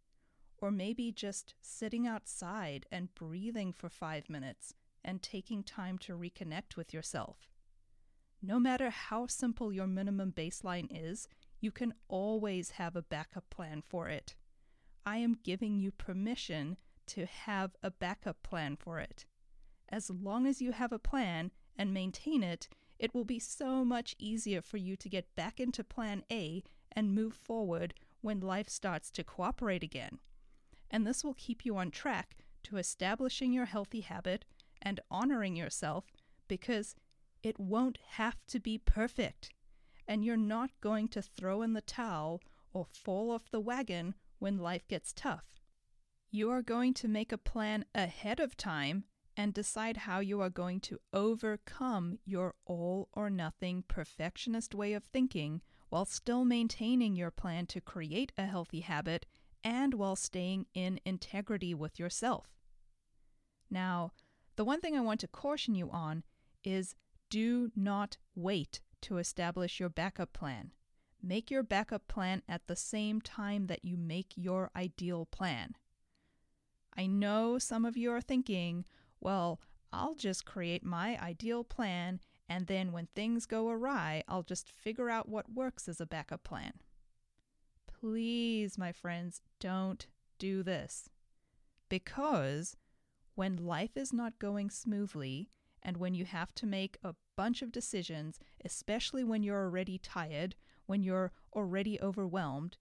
Or 0.64 0.70
maybe 0.70 1.12
just 1.12 1.52
sitting 1.60 2.06
outside 2.06 2.86
and 2.90 3.14
breathing 3.14 3.70
for 3.70 3.90
five 3.90 4.30
minutes 4.30 4.72
and 5.04 5.20
taking 5.20 5.62
time 5.62 5.98
to 5.98 6.14
reconnect 6.14 6.74
with 6.74 6.94
yourself. 6.94 7.50
No 8.40 8.58
matter 8.58 8.88
how 8.88 9.26
simple 9.26 9.74
your 9.74 9.86
minimum 9.86 10.32
baseline 10.32 10.88
is, 10.90 11.28
you 11.60 11.70
can 11.70 11.92
always 12.08 12.70
have 12.70 12.96
a 12.96 13.02
backup 13.02 13.50
plan 13.50 13.82
for 13.86 14.08
it. 14.08 14.36
I 15.04 15.18
am 15.18 15.36
giving 15.44 15.80
you 15.80 15.90
permission 15.90 16.78
to 17.08 17.26
have 17.26 17.76
a 17.82 17.90
backup 17.90 18.42
plan 18.42 18.76
for 18.76 18.98
it. 18.98 19.26
As 19.90 20.08
long 20.08 20.46
as 20.46 20.62
you 20.62 20.72
have 20.72 20.92
a 20.92 20.98
plan 20.98 21.50
and 21.76 21.92
maintain 21.92 22.42
it, 22.42 22.70
it 22.98 23.12
will 23.12 23.26
be 23.26 23.38
so 23.38 23.84
much 23.84 24.16
easier 24.18 24.62
for 24.62 24.78
you 24.78 24.96
to 24.96 25.10
get 25.10 25.36
back 25.36 25.60
into 25.60 25.84
plan 25.84 26.24
A 26.32 26.64
and 26.90 27.14
move 27.14 27.34
forward 27.34 27.92
when 28.22 28.40
life 28.40 28.70
starts 28.70 29.10
to 29.10 29.22
cooperate 29.22 29.82
again. 29.82 30.20
And 30.94 31.04
this 31.04 31.24
will 31.24 31.34
keep 31.34 31.66
you 31.66 31.76
on 31.76 31.90
track 31.90 32.36
to 32.62 32.76
establishing 32.76 33.52
your 33.52 33.64
healthy 33.64 34.02
habit 34.02 34.44
and 34.80 35.00
honoring 35.10 35.56
yourself 35.56 36.04
because 36.46 36.94
it 37.42 37.58
won't 37.58 37.98
have 38.10 38.36
to 38.46 38.60
be 38.60 38.78
perfect, 38.78 39.50
and 40.06 40.24
you're 40.24 40.36
not 40.36 40.70
going 40.80 41.08
to 41.08 41.20
throw 41.20 41.62
in 41.62 41.72
the 41.72 41.80
towel 41.80 42.40
or 42.72 42.84
fall 42.84 43.32
off 43.32 43.50
the 43.50 43.58
wagon 43.58 44.14
when 44.38 44.56
life 44.56 44.86
gets 44.86 45.12
tough. 45.12 45.58
You 46.30 46.48
are 46.50 46.62
going 46.62 46.94
to 46.94 47.08
make 47.08 47.32
a 47.32 47.38
plan 47.38 47.86
ahead 47.92 48.38
of 48.38 48.56
time 48.56 49.02
and 49.36 49.52
decide 49.52 49.96
how 49.96 50.20
you 50.20 50.40
are 50.40 50.48
going 50.48 50.78
to 50.82 51.00
overcome 51.12 52.20
your 52.24 52.54
all 52.66 53.08
or 53.12 53.30
nothing 53.30 53.82
perfectionist 53.88 54.76
way 54.76 54.92
of 54.92 55.02
thinking 55.02 55.60
while 55.88 56.04
still 56.04 56.44
maintaining 56.44 57.16
your 57.16 57.32
plan 57.32 57.66
to 57.66 57.80
create 57.80 58.30
a 58.38 58.46
healthy 58.46 58.82
habit 58.82 59.26
and 59.64 59.94
while 59.94 60.14
staying 60.14 60.66
in 60.74 61.00
integrity 61.04 61.74
with 61.74 61.98
yourself. 61.98 62.46
Now, 63.70 64.12
the 64.56 64.64
one 64.64 64.80
thing 64.80 64.96
I 64.96 65.00
want 65.00 65.20
to 65.20 65.28
caution 65.28 65.74
you 65.74 65.90
on 65.90 66.22
is 66.62 66.94
do 67.30 67.70
not 67.74 68.18
wait 68.36 68.80
to 69.02 69.18
establish 69.18 69.80
your 69.80 69.88
backup 69.88 70.32
plan. 70.32 70.72
Make 71.22 71.50
your 71.50 71.62
backup 71.62 72.06
plan 72.06 72.42
at 72.48 72.66
the 72.66 72.76
same 72.76 73.20
time 73.20 73.66
that 73.66 73.84
you 73.84 73.96
make 73.96 74.32
your 74.36 74.70
ideal 74.76 75.26
plan. 75.26 75.74
I 76.96 77.06
know 77.06 77.58
some 77.58 77.84
of 77.84 77.96
you 77.96 78.12
are 78.12 78.20
thinking, 78.20 78.84
well, 79.20 79.60
I'll 79.92 80.14
just 80.14 80.44
create 80.44 80.84
my 80.84 81.18
ideal 81.20 81.64
plan, 81.64 82.20
and 82.48 82.66
then 82.66 82.92
when 82.92 83.06
things 83.06 83.46
go 83.46 83.68
awry, 83.68 84.22
I'll 84.28 84.42
just 84.42 84.70
figure 84.70 85.08
out 85.08 85.28
what 85.28 85.52
works 85.52 85.88
as 85.88 86.00
a 86.00 86.06
backup 86.06 86.44
plan. 86.44 86.74
Please, 88.04 88.76
my 88.76 88.92
friends, 88.92 89.40
don't 89.60 90.08
do 90.38 90.62
this. 90.62 91.08
Because 91.88 92.76
when 93.34 93.56
life 93.56 93.96
is 93.96 94.12
not 94.12 94.38
going 94.38 94.68
smoothly, 94.68 95.48
and 95.82 95.96
when 95.96 96.12
you 96.12 96.26
have 96.26 96.54
to 96.56 96.66
make 96.66 96.98
a 97.02 97.14
bunch 97.34 97.62
of 97.62 97.72
decisions, 97.72 98.38
especially 98.62 99.24
when 99.24 99.42
you're 99.42 99.64
already 99.64 99.96
tired, 99.96 100.54
when 100.84 101.02
you're 101.02 101.32
already 101.54 101.98
overwhelmed, 102.02 102.76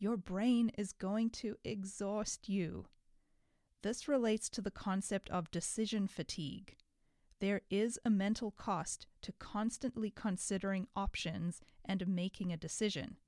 your 0.00 0.16
brain 0.16 0.72
is 0.76 0.90
going 0.92 1.30
to 1.30 1.54
exhaust 1.62 2.48
you. 2.48 2.86
This 3.82 4.08
relates 4.08 4.48
to 4.48 4.60
the 4.60 4.72
concept 4.72 5.30
of 5.30 5.52
decision 5.52 6.08
fatigue. 6.08 6.74
There 7.38 7.60
is 7.70 7.96
a 8.04 8.10
mental 8.10 8.50
cost 8.50 9.06
to 9.22 9.30
constantly 9.38 10.10
considering 10.10 10.88
options 10.96 11.60
and 11.84 12.08
making 12.08 12.52
a 12.52 12.56
decision. 12.56 13.18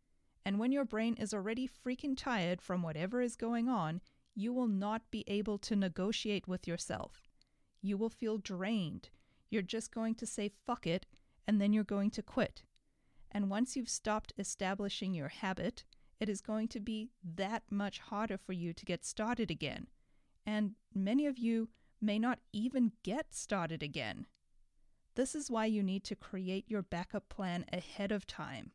And 0.47 0.61
when 0.61 0.71
your 0.71 0.85
brain 0.85 1.17
is 1.19 1.35
already 1.35 1.69
freaking 1.69 2.17
tired 2.17 2.63
from 2.63 2.81
whatever 2.81 3.21
is 3.21 3.35
going 3.35 3.69
on, 3.69 4.01
you 4.33 4.53
will 4.53 4.69
not 4.69 5.03
be 5.11 5.25
able 5.27 5.59
to 5.59 5.75
negotiate 5.75 6.47
with 6.47 6.69
yourself. 6.69 7.27
You 7.83 7.99
will 7.99 8.11
feel 8.11 8.39
drained. 8.39 9.09
You're 9.51 9.63
just 9.63 9.93
going 9.93 10.15
to 10.15 10.25
say 10.25 10.53
fuck 10.65 10.87
it, 10.87 11.05
and 11.49 11.61
then 11.61 11.73
you're 11.73 11.83
going 11.83 12.13
to 12.13 12.23
quit. 12.23 12.63
And 13.33 13.51
once 13.51 13.75
you've 13.75 13.89
stopped 13.89 14.35
establishing 14.39 15.15
your 15.15 15.27
habit, 15.27 15.83
it 16.21 16.29
is 16.29 16.41
going 16.41 16.69
to 16.69 16.81
be 16.81 17.11
that 17.25 17.65
much 17.69 17.99
harder 17.99 18.39
for 18.39 18.53
you 18.53 18.73
to 18.73 18.85
get 18.85 19.05
started 19.05 19.51
again. 19.51 19.89
And 20.47 20.77
many 20.95 21.27
of 21.27 21.39
you 21.39 21.71
may 22.01 22.21
not 22.21 22.39
even 22.53 22.93
get 23.03 23.35
started 23.35 23.83
again. 23.83 24.27
This 25.17 25.35
is 25.35 25.51
why 25.51 25.67
you 25.67 25.83
need 25.83 26.05
to 26.05 26.15
create 26.15 26.67
your 26.69 26.83
backup 26.83 27.29
plan 27.29 27.65
ahead 27.73 28.13
of 28.13 28.29
time. 28.29 28.71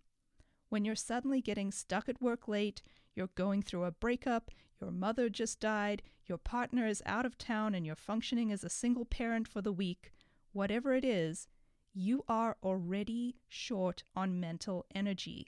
When 0.72 0.86
you're 0.86 0.96
suddenly 0.96 1.42
getting 1.42 1.70
stuck 1.70 2.08
at 2.08 2.22
work 2.22 2.48
late, 2.48 2.82
you're 3.14 3.28
going 3.36 3.62
through 3.62 3.84
a 3.84 3.92
breakup, 3.92 4.52
your 4.80 4.90
mother 4.90 5.28
just 5.28 5.60
died, 5.60 6.02
your 6.26 6.38
partner 6.38 6.88
is 6.88 7.04
out 7.06 7.26
of 7.26 7.38
town, 7.38 7.76
and 7.76 7.86
you're 7.86 7.94
functioning 7.94 8.54
as 8.54 8.64
a 8.64 8.70
single 8.70 9.04
parent 9.04 9.50
for 9.50 9.62
the 9.62 9.74
week, 9.74 10.14
whatever 10.54 10.94
it 10.94 11.04
is, 11.04 11.50
you 11.94 12.24
are 12.30 12.56
already 12.64 13.36
short 13.50 14.04
on 14.16 14.40
mental 14.40 14.86
energy. 14.96 15.46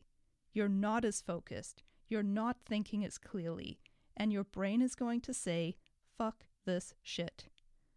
You're 0.52 0.68
not 0.68 1.06
as 1.06 1.22
focused, 1.22 1.84
you're 2.10 2.22
not 2.22 2.58
thinking 2.66 3.06
as 3.06 3.18
clearly, 3.18 3.80
and 4.18 4.34
your 4.34 4.44
brain 4.44 4.82
is 4.82 4.94
going 4.94 5.22
to 5.22 5.34
say, 5.34 5.78
fuck 6.18 6.44
this 6.66 6.96
shit. 7.02 7.46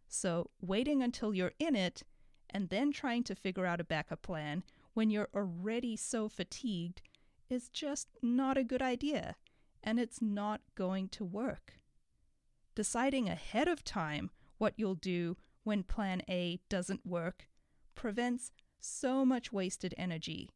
So, 0.07 0.51
waiting 0.61 1.03
until 1.03 1.35
you're 1.35 1.55
in 1.59 1.75
it 1.75 2.05
and 2.49 2.69
then 2.69 2.93
trying 2.93 3.25
to 3.25 3.35
figure 3.35 3.67
out 3.67 3.81
a 3.81 3.85
backup 3.85 4.23
plan 4.23 4.63
when 4.95 5.11
you're 5.11 5.29
already 5.35 5.97
so 5.97 6.29
fatigued 6.29 7.03
is 7.49 7.69
just 7.69 8.09
not 8.23 8.57
a 8.57 8.65
good 8.65 8.83
idea, 8.83 9.37
and 9.83 9.99
it's 9.99 10.21
not 10.21 10.61
going 10.75 11.09
to 11.11 11.25
work. 11.25 11.75
Deciding 12.75 13.29
ahead 13.29 13.69
of 13.69 13.85
time 13.85 14.31
what 14.59 14.75
you'll 14.77 14.95
do 14.95 15.37
when 15.65 15.83
plan 15.83 16.23
A 16.29 16.61
doesn't 16.69 17.07
work 17.07 17.49
prevents 17.95 18.53
so 18.79 19.25
much 19.25 19.53
wasted 19.53 19.95
energy. 19.97 20.51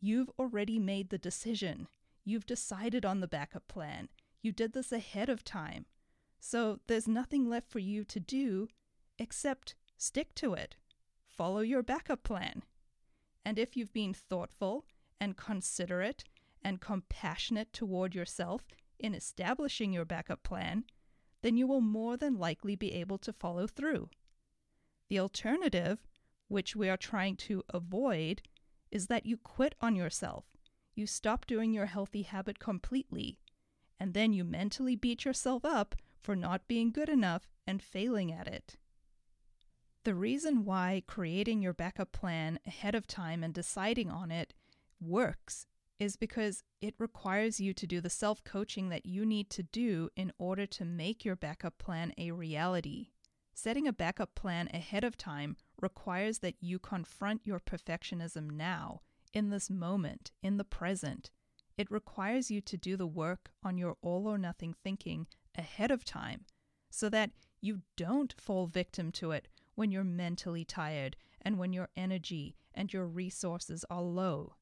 You've 0.00 0.30
already 0.38 0.78
made 0.78 1.10
the 1.10 1.18
decision. 1.18 1.88
You've 2.24 2.46
decided 2.46 3.04
on 3.04 3.20
the 3.20 3.28
backup 3.28 3.66
plan. 3.68 4.08
You 4.42 4.52
did 4.52 4.72
this 4.72 4.92
ahead 4.92 5.28
of 5.28 5.44
time. 5.44 5.86
So 6.38 6.80
there's 6.86 7.08
nothing 7.08 7.48
left 7.48 7.70
for 7.70 7.78
you 7.78 8.04
to 8.04 8.20
do 8.20 8.68
except 9.18 9.74
stick 9.96 10.34
to 10.36 10.54
it. 10.54 10.76
Follow 11.28 11.60
your 11.60 11.82
backup 11.82 12.22
plan. 12.22 12.62
And 13.44 13.58
if 13.58 13.76
you've 13.76 13.92
been 13.92 14.14
thoughtful 14.14 14.84
and 15.20 15.36
considerate 15.36 16.24
and 16.62 16.80
compassionate 16.80 17.72
toward 17.72 18.14
yourself 18.14 18.66
in 18.98 19.14
establishing 19.14 19.92
your 19.92 20.04
backup 20.04 20.42
plan, 20.42 20.84
then 21.42 21.56
you 21.56 21.66
will 21.66 21.80
more 21.80 22.16
than 22.16 22.38
likely 22.38 22.74
be 22.74 22.92
able 22.92 23.18
to 23.18 23.32
follow 23.32 23.66
through. 23.66 24.08
The 25.08 25.20
alternative, 25.20 25.98
which 26.48 26.74
we 26.74 26.88
are 26.88 26.96
trying 26.96 27.36
to 27.36 27.62
avoid, 27.70 28.42
is 28.90 29.06
that 29.06 29.26
you 29.26 29.36
quit 29.36 29.74
on 29.80 29.94
yourself. 29.94 30.44
You 30.94 31.06
stop 31.06 31.46
doing 31.46 31.72
your 31.72 31.86
healthy 31.86 32.22
habit 32.22 32.58
completely, 32.58 33.38
and 34.00 34.14
then 34.14 34.32
you 34.32 34.44
mentally 34.44 34.96
beat 34.96 35.24
yourself 35.24 35.64
up 35.64 35.94
for 36.22 36.34
not 36.34 36.66
being 36.66 36.90
good 36.90 37.08
enough 37.08 37.46
and 37.66 37.82
failing 37.82 38.32
at 38.32 38.48
it. 38.48 38.76
The 40.04 40.14
reason 40.14 40.64
why 40.64 41.02
creating 41.06 41.62
your 41.62 41.72
backup 41.72 42.12
plan 42.12 42.58
ahead 42.66 42.94
of 42.94 43.06
time 43.06 43.42
and 43.42 43.52
deciding 43.52 44.10
on 44.10 44.30
it 44.30 44.54
works 45.00 45.66
is 45.98 46.16
because 46.16 46.62
it 46.80 46.94
requires 46.98 47.58
you 47.58 47.72
to 47.72 47.86
do 47.86 48.00
the 48.00 48.10
self 48.10 48.44
coaching 48.44 48.88
that 48.90 49.06
you 49.06 49.24
need 49.24 49.50
to 49.50 49.62
do 49.62 50.10
in 50.16 50.32
order 50.38 50.66
to 50.66 50.84
make 50.84 51.24
your 51.24 51.36
backup 51.36 51.78
plan 51.78 52.12
a 52.18 52.30
reality. 52.32 53.08
Setting 53.54 53.88
a 53.88 53.92
backup 53.92 54.34
plan 54.34 54.68
ahead 54.74 55.04
of 55.04 55.16
time 55.16 55.56
requires 55.80 56.40
that 56.40 56.56
you 56.60 56.78
confront 56.78 57.46
your 57.46 57.58
perfectionism 57.58 58.50
now, 58.50 59.00
in 59.32 59.48
this 59.48 59.70
moment, 59.70 60.30
in 60.42 60.58
the 60.58 60.64
present. 60.64 61.30
It 61.78 61.90
requires 61.90 62.50
you 62.50 62.60
to 62.62 62.76
do 62.76 62.96
the 62.96 63.06
work 63.06 63.50
on 63.62 63.78
your 63.78 63.96
all 64.02 64.26
or 64.26 64.36
nothing 64.36 64.74
thinking 64.74 65.26
ahead 65.56 65.90
of 65.90 66.04
time 66.04 66.44
so 66.90 67.08
that 67.08 67.30
you 67.60 67.80
don't 67.96 68.34
fall 68.38 68.66
victim 68.66 69.10
to 69.12 69.30
it 69.30 69.48
when 69.74 69.90
you're 69.90 70.04
mentally 70.04 70.64
tired 70.64 71.16
and 71.40 71.58
when 71.58 71.72
your 71.72 71.88
energy 71.96 72.56
and 72.74 72.92
your 72.92 73.06
resources 73.06 73.84
are 73.90 74.02
low. 74.02 74.55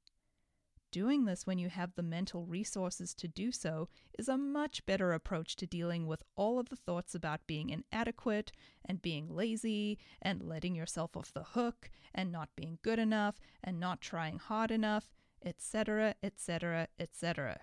Doing 0.94 1.24
this 1.24 1.44
when 1.44 1.58
you 1.58 1.70
have 1.70 1.96
the 1.96 2.04
mental 2.04 2.46
resources 2.46 3.14
to 3.14 3.26
do 3.26 3.50
so 3.50 3.88
is 4.16 4.28
a 4.28 4.38
much 4.38 4.86
better 4.86 5.12
approach 5.12 5.56
to 5.56 5.66
dealing 5.66 6.06
with 6.06 6.22
all 6.36 6.60
of 6.60 6.68
the 6.68 6.76
thoughts 6.76 7.16
about 7.16 7.48
being 7.48 7.70
inadequate 7.70 8.52
and 8.84 9.02
being 9.02 9.28
lazy 9.28 9.98
and 10.22 10.40
letting 10.40 10.76
yourself 10.76 11.16
off 11.16 11.32
the 11.32 11.42
hook 11.42 11.90
and 12.14 12.30
not 12.30 12.48
being 12.54 12.78
good 12.82 13.00
enough 13.00 13.40
and 13.64 13.80
not 13.80 14.00
trying 14.00 14.38
hard 14.38 14.70
enough, 14.70 15.10
etc., 15.44 16.14
etc., 16.22 16.86
etc. 16.96 17.62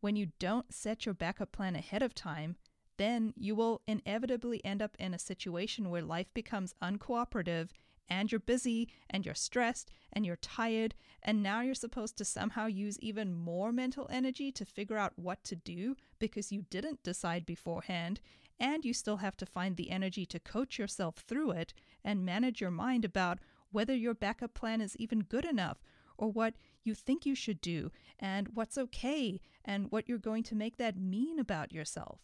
When 0.00 0.14
you 0.14 0.28
don't 0.38 0.72
set 0.72 1.06
your 1.06 1.16
backup 1.16 1.50
plan 1.50 1.74
ahead 1.74 2.00
of 2.04 2.14
time, 2.14 2.54
then 2.96 3.34
you 3.36 3.56
will 3.56 3.82
inevitably 3.88 4.64
end 4.64 4.80
up 4.80 4.94
in 5.00 5.14
a 5.14 5.18
situation 5.18 5.90
where 5.90 6.00
life 6.00 6.32
becomes 6.32 6.76
uncooperative 6.80 7.70
and 8.08 8.30
you're 8.30 8.38
busy 8.38 8.88
and 9.10 9.24
you're 9.24 9.34
stressed 9.34 9.90
and 10.12 10.24
you're 10.24 10.36
tired, 10.36 10.94
and 11.22 11.42
now 11.42 11.60
you're 11.60 11.74
supposed 11.74 12.16
to 12.18 12.24
somehow 12.24 12.66
use 12.66 12.98
even 13.00 13.34
more 13.34 13.72
mental 13.72 14.06
energy 14.10 14.52
to 14.52 14.64
figure 14.64 14.98
out 14.98 15.12
what 15.16 15.42
to 15.44 15.56
do 15.56 15.96
because 16.18 16.52
you 16.52 16.62
didn't 16.70 17.02
decide 17.02 17.44
beforehand, 17.44 18.20
and 18.60 18.84
you 18.84 18.92
still 18.92 19.16
have 19.16 19.36
to 19.36 19.46
find 19.46 19.76
the 19.76 19.90
energy 19.90 20.24
to 20.26 20.38
coach 20.38 20.78
yourself 20.78 21.16
through 21.16 21.50
it 21.50 21.74
and 22.04 22.24
manage 22.24 22.60
your 22.60 22.70
mind 22.70 23.04
about 23.04 23.38
whether 23.72 23.94
your 23.94 24.14
backup 24.14 24.54
plan 24.54 24.80
is 24.80 24.96
even 24.96 25.20
good 25.20 25.44
enough 25.44 25.78
or 26.16 26.30
what 26.30 26.54
you 26.84 26.94
think 26.94 27.26
you 27.26 27.34
should 27.34 27.60
do 27.60 27.90
and 28.20 28.48
what's 28.54 28.78
okay 28.78 29.40
and 29.64 29.90
what 29.90 30.08
you're 30.08 30.18
going 30.18 30.44
to 30.44 30.54
make 30.54 30.76
that 30.76 30.96
mean 30.96 31.38
about 31.38 31.72
yourself. 31.72 32.20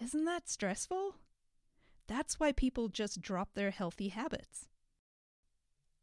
Isn't 0.00 0.24
that 0.24 0.48
stressful? 0.48 1.16
That's 2.06 2.38
why 2.38 2.52
people 2.52 2.88
just 2.88 3.20
drop 3.20 3.54
their 3.54 3.70
healthy 3.70 4.08
habits. 4.08 4.68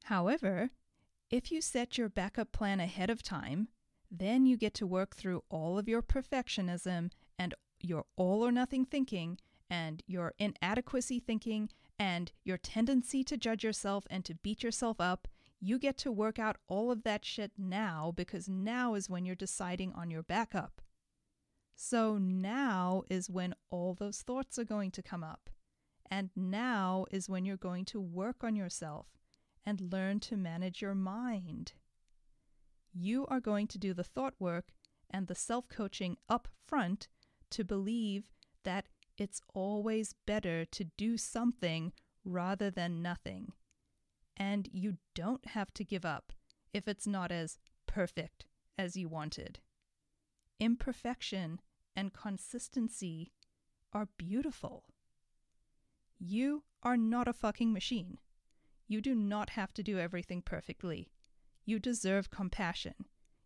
However, 0.05 0.71
if 1.29 1.51
you 1.51 1.61
set 1.61 1.97
your 1.97 2.09
backup 2.09 2.51
plan 2.51 2.79
ahead 2.79 3.09
of 3.09 3.23
time, 3.23 3.69
then 4.09 4.45
you 4.45 4.57
get 4.57 4.73
to 4.75 4.87
work 4.87 5.15
through 5.15 5.43
all 5.49 5.77
of 5.77 5.87
your 5.87 6.01
perfectionism 6.01 7.11
and 7.39 7.53
your 7.79 8.05
all 8.17 8.45
or 8.45 8.51
nothing 8.51 8.85
thinking 8.85 9.37
and 9.69 10.03
your 10.05 10.33
inadequacy 10.37 11.19
thinking 11.19 11.69
and 11.97 12.31
your 12.43 12.57
tendency 12.57 13.23
to 13.23 13.37
judge 13.37 13.63
yourself 13.63 14.05
and 14.09 14.25
to 14.25 14.35
beat 14.35 14.63
yourself 14.63 14.99
up. 14.99 15.27
You 15.61 15.79
get 15.79 15.97
to 15.99 16.11
work 16.11 16.39
out 16.39 16.57
all 16.67 16.91
of 16.91 17.03
that 17.03 17.23
shit 17.23 17.51
now 17.57 18.11
because 18.15 18.49
now 18.49 18.95
is 18.95 19.09
when 19.09 19.23
you're 19.23 19.35
deciding 19.35 19.93
on 19.93 20.09
your 20.11 20.23
backup. 20.23 20.81
So 21.75 22.17
now 22.17 23.03
is 23.09 23.29
when 23.29 23.55
all 23.69 23.93
those 23.93 24.21
thoughts 24.23 24.59
are 24.59 24.65
going 24.65 24.91
to 24.91 25.01
come 25.01 25.23
up. 25.23 25.49
And 26.11 26.29
now 26.35 27.05
is 27.09 27.29
when 27.29 27.45
you're 27.45 27.55
going 27.55 27.85
to 27.85 28.01
work 28.01 28.43
on 28.43 28.55
yourself 28.55 29.07
and 29.65 29.93
learn 29.93 30.19
to 30.19 30.35
manage 30.35 30.81
your 30.81 30.93
mind. 30.93 31.71
You 32.93 33.25
are 33.27 33.39
going 33.39 33.67
to 33.67 33.77
do 33.77 33.93
the 33.93 34.03
thought 34.03 34.33
work 34.37 34.73
and 35.09 35.27
the 35.27 35.35
self 35.35 35.69
coaching 35.69 36.17
up 36.27 36.49
front 36.67 37.07
to 37.51 37.63
believe 37.63 38.29
that 38.63 38.87
it's 39.17 39.41
always 39.53 40.13
better 40.25 40.65
to 40.65 40.83
do 40.97 41.17
something 41.17 41.93
rather 42.25 42.69
than 42.69 43.01
nothing. 43.01 43.53
And 44.35 44.67
you 44.71 44.97
don't 45.15 45.45
have 45.47 45.73
to 45.75 45.85
give 45.85 46.05
up 46.05 46.33
if 46.73 46.87
it's 46.87 47.07
not 47.07 47.31
as 47.31 47.57
perfect 47.87 48.45
as 48.77 48.97
you 48.97 49.07
wanted. 49.07 49.59
Imperfection 50.59 51.61
and 51.95 52.13
consistency 52.13 53.31
are 53.93 54.07
beautiful. 54.17 54.85
You 56.23 56.61
are 56.83 56.97
not 56.97 57.27
a 57.27 57.33
fucking 57.33 57.73
machine. 57.73 58.19
You 58.87 59.01
do 59.01 59.15
not 59.15 59.49
have 59.51 59.73
to 59.73 59.81
do 59.81 59.97
everything 59.97 60.43
perfectly. 60.43 61.09
You 61.65 61.79
deserve 61.79 62.29
compassion. 62.29 62.93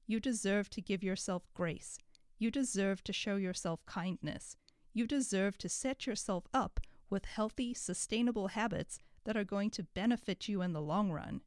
You 0.08 0.20
deserve 0.20 0.70
to 0.72 0.82
give 0.82 1.02
yourself 1.02 1.48
grace. 1.54 1.98
You 2.38 2.52
deserve 2.52 3.02
to 3.06 3.14
show 3.14 3.38
yourself 3.38 3.86
kindness. 3.86 4.58
You 4.94 5.08
deserve 5.08 5.58
to 5.60 5.70
set 5.70 6.06
yourself 6.06 6.48
up 6.54 6.82
with 7.10 7.24
healthy, 7.24 7.74
sustainable 7.74 8.50
habits 8.50 9.00
that 9.24 9.38
are 9.38 9.46
going 9.46 9.70
to 9.70 9.84
benefit 9.84 10.50
you 10.50 10.62
in 10.62 10.74
the 10.74 10.82
long 10.82 11.12
run. 11.12 11.44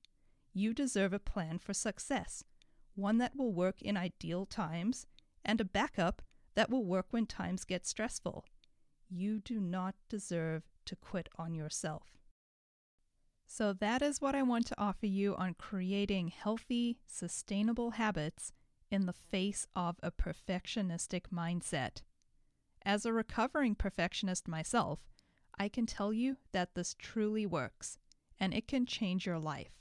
You 0.55 0.73
deserve 0.73 1.13
a 1.13 1.19
plan 1.19 1.59
for 1.59 1.75
success, 1.75 2.43
one 2.95 3.19
that 3.19 3.37
will 3.37 3.53
work 3.53 3.83
in 3.83 3.99
ideal 3.99 4.47
times, 4.47 5.07
and 5.45 5.61
a 5.61 5.67
backup 5.67 6.23
that 6.55 6.71
will 6.71 6.87
work 6.87 7.09
when 7.11 7.27
times 7.27 7.65
get 7.65 7.87
stressful. 7.87 8.47
You 9.11 9.41
do 9.41 9.61
not 9.61 9.95
deserve 10.09 10.63
to 10.89 10.97
quit 10.97 11.29
on 11.39 11.55
yourself. 11.55 12.19
So, 13.47 13.73
that 13.73 14.03
is 14.03 14.21
what 14.21 14.35
I 14.35 14.43
want 14.43 14.67
to 14.67 14.79
offer 14.79 15.07
you 15.07 15.35
on 15.37 15.55
creating 15.55 16.29
healthy, 16.29 16.99
sustainable 17.07 17.93
habits 17.93 18.53
in 18.91 19.07
the 19.07 19.15
face 19.15 19.67
of 19.75 19.97
a 20.03 20.11
perfectionistic 20.11 21.23
mindset. 21.33 22.03
As 22.85 23.07
a 23.07 23.13
recovering 23.13 23.75
perfectionist 23.75 24.49
myself, 24.49 25.01
I 25.59 25.69
can 25.69 25.87
tell 25.87 26.13
you 26.13 26.37
that 26.53 26.75
this 26.75 26.95
truly 26.99 27.47
works 27.47 27.99
and 28.39 28.55
it 28.55 28.69
can 28.69 28.87
change 28.87 29.27
your 29.27 29.39
life. 29.39 29.73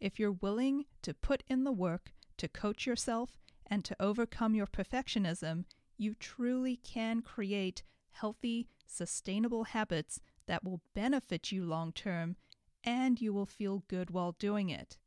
If 0.00 0.18
you're 0.18 0.32
willing 0.32 0.84
to 1.02 1.14
put 1.14 1.42
in 1.48 1.64
the 1.64 1.72
work 1.72 2.12
to 2.36 2.48
coach 2.48 2.86
yourself 2.86 3.38
and 3.66 3.84
to 3.84 3.96
overcome 3.98 4.54
your 4.54 4.66
perfectionism, 4.66 5.64
you 5.96 6.14
truly 6.14 6.76
can 6.76 7.22
create 7.22 7.82
healthy, 8.10 8.68
sustainable 8.86 9.64
habits 9.64 10.20
that 10.48 10.64
will 10.64 10.80
benefit 10.94 11.52
you 11.52 11.64
long 11.64 11.92
term 11.92 12.34
and 12.82 13.20
you 13.20 13.32
will 13.32 13.46
feel 13.46 13.84
good 13.86 14.10
while 14.10 14.32
doing 14.32 14.70
it. 14.70 14.98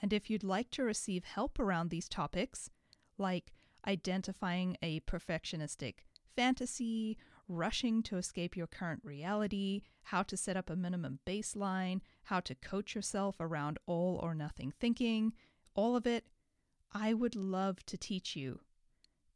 And 0.00 0.12
if 0.12 0.30
you'd 0.30 0.44
like 0.44 0.70
to 0.72 0.84
receive 0.84 1.24
help 1.24 1.58
around 1.58 1.90
these 1.90 2.08
topics, 2.08 2.70
like 3.18 3.52
identifying 3.86 4.76
a 4.82 5.00
perfectionistic 5.00 5.94
fantasy, 6.36 7.16
rushing 7.48 8.02
to 8.02 8.16
escape 8.16 8.56
your 8.56 8.66
current 8.66 9.00
reality, 9.04 9.82
how 10.04 10.22
to 10.24 10.36
set 10.36 10.56
up 10.56 10.70
a 10.70 10.76
minimum 10.76 11.20
baseline, 11.26 12.00
how 12.24 12.40
to 12.40 12.54
coach 12.54 12.94
yourself 12.94 13.36
around 13.40 13.78
all 13.86 14.20
or 14.22 14.34
nothing 14.34 14.72
thinking, 14.78 15.32
all 15.74 15.96
of 15.96 16.06
it, 16.06 16.26
I 16.92 17.14
would 17.14 17.34
love 17.34 17.84
to 17.86 17.96
teach 17.96 18.36
you. 18.36 18.60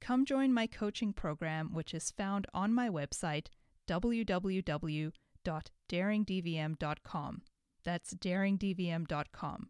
Come 0.01 0.27
join 0.27 0.53
my 0.53 0.66
coaching 0.66 1.12
program, 1.12 1.73
which 1.73 1.95
is 1.95 2.11
found 2.11 2.47
on 2.53 2.75
my 2.75 2.90
website, 2.90 3.47
www.daringdvm.com. 5.47 7.43
That's 7.85 8.15
daringdvm.com. 8.15 9.69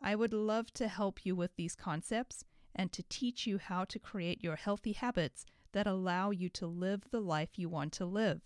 I 0.00 0.14
would 0.14 0.32
love 0.32 0.72
to 0.74 0.88
help 0.88 1.26
you 1.26 1.36
with 1.36 1.56
these 1.56 1.74
concepts 1.74 2.44
and 2.74 2.92
to 2.92 3.02
teach 3.08 3.46
you 3.46 3.58
how 3.58 3.84
to 3.84 3.98
create 3.98 4.42
your 4.42 4.56
healthy 4.56 4.92
habits 4.92 5.44
that 5.72 5.86
allow 5.86 6.30
you 6.30 6.48
to 6.50 6.66
live 6.66 7.02
the 7.10 7.20
life 7.20 7.58
you 7.58 7.68
want 7.68 7.92
to 7.94 8.06
live. 8.06 8.42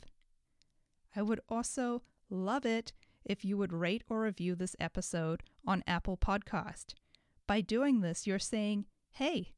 I 1.14 1.22
would 1.22 1.40
also 1.48 2.02
love 2.30 2.64
it 2.64 2.92
if 3.24 3.44
you 3.44 3.56
would 3.56 3.72
rate 3.72 4.02
or 4.08 4.22
review 4.22 4.54
this 4.56 4.74
episode 4.80 5.42
on 5.66 5.84
Apple 5.86 6.16
Podcast. 6.16 6.94
By 7.46 7.60
doing 7.60 8.00
this, 8.00 8.26
you're 8.26 8.38
saying, 8.38 8.86
"Hey, 9.10 9.52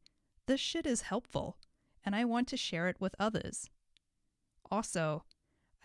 this 0.47 0.61
shit 0.61 0.85
is 0.85 1.03
helpful, 1.03 1.59
and 2.05 2.15
I 2.15 2.25
want 2.25 2.49
to 2.49 2.57
share 2.57 2.89
it 2.89 3.01
with 3.01 3.15
others." 3.19 3.71
Also, 4.71 5.25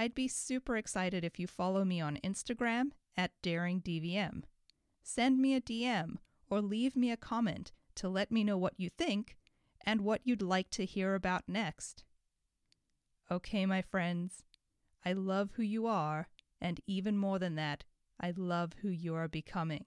I'd 0.02 0.16
be 0.16 0.30
super 0.30 0.78
excited 0.78 1.26
if 1.26 1.38
you 1.38 1.46
follow 1.46 1.84
me 1.84 2.00
on 2.00 2.20
Instagram 2.24 2.92
at 3.18 3.32
DaringDVM. 3.44 4.44
Send 5.04 5.40
me 5.40 5.54
a 5.56 5.62
DM 5.62 6.16
or 6.50 6.62
leave 6.62 6.96
me 6.96 7.12
a 7.12 7.18
comment 7.18 7.74
to 7.96 8.08
let 8.08 8.32
me 8.32 8.46
know 8.46 8.58
what 8.58 8.76
you 8.78 8.90
think 8.90 9.36
and 9.86 10.00
what 10.00 10.22
you'd 10.24 10.42
like 10.42 10.70
to 10.72 10.86
hear 10.86 11.16
about 11.16 11.50
next. 11.50 12.06
Okay, 13.30 13.66
my 13.66 13.82
friends, 13.82 14.44
I 15.06 15.12
love 15.12 15.52
who 15.56 15.64
you 15.64 15.86
are, 15.86 16.30
and 16.62 16.80
even 16.88 17.18
more 17.18 17.38
than 17.38 17.56
that, 17.56 17.84
I 18.22 18.34
love 18.38 18.76
who 18.82 18.90
you 18.90 19.16
are 19.16 19.28
becoming. 19.28 19.86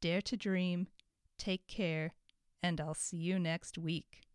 Dare 0.00 0.22
to 0.22 0.38
dream, 0.38 0.88
take 1.36 1.66
care, 1.66 2.14
and 2.62 2.80
I'll 2.80 2.94
see 2.94 3.18
you 3.18 3.38
next 3.38 3.76
week. 3.76 4.27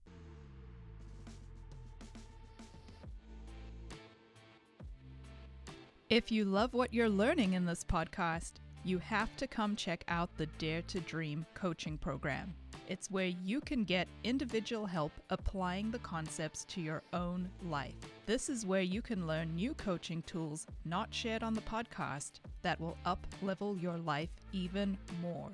If 6.14 6.32
you 6.32 6.46
love 6.46 6.76
what 6.76 6.94
you're 6.94 7.10
learning 7.10 7.54
in 7.54 7.66
this 7.66 7.84
podcast, 7.84 8.60
you 8.84 9.00
have 9.00 9.36
to 9.38 9.48
come 9.48 9.76
check 9.76 10.04
out 10.08 10.30
the 10.38 10.46
Dare 10.60 10.84
to 10.84 11.00
Dream 11.00 11.44
coaching 11.56 11.98
program. 11.98 12.54
It's 12.88 13.10
where 13.10 13.34
you 13.44 13.60
can 13.60 13.84
get 13.84 14.08
individual 14.24 14.86
help 14.86 15.12
applying 15.32 15.90
the 15.90 15.98
concepts 15.98 16.66
to 16.66 16.82
your 16.82 17.02
own 17.14 17.50
life. 17.64 17.96
This 18.28 18.48
is 18.48 18.64
where 18.64 18.84
you 18.84 19.02
can 19.02 19.26
learn 19.26 19.56
new 19.56 19.74
coaching 19.74 20.22
tools 20.28 20.68
not 20.86 21.12
shared 21.12 21.42
on 21.42 21.56
the 21.56 21.62
podcast 21.62 22.34
that 22.62 22.80
will 22.80 22.96
up 23.06 23.26
level 23.42 23.76
your 23.76 23.98
life 23.98 24.30
even 24.52 24.96
more. 25.20 25.50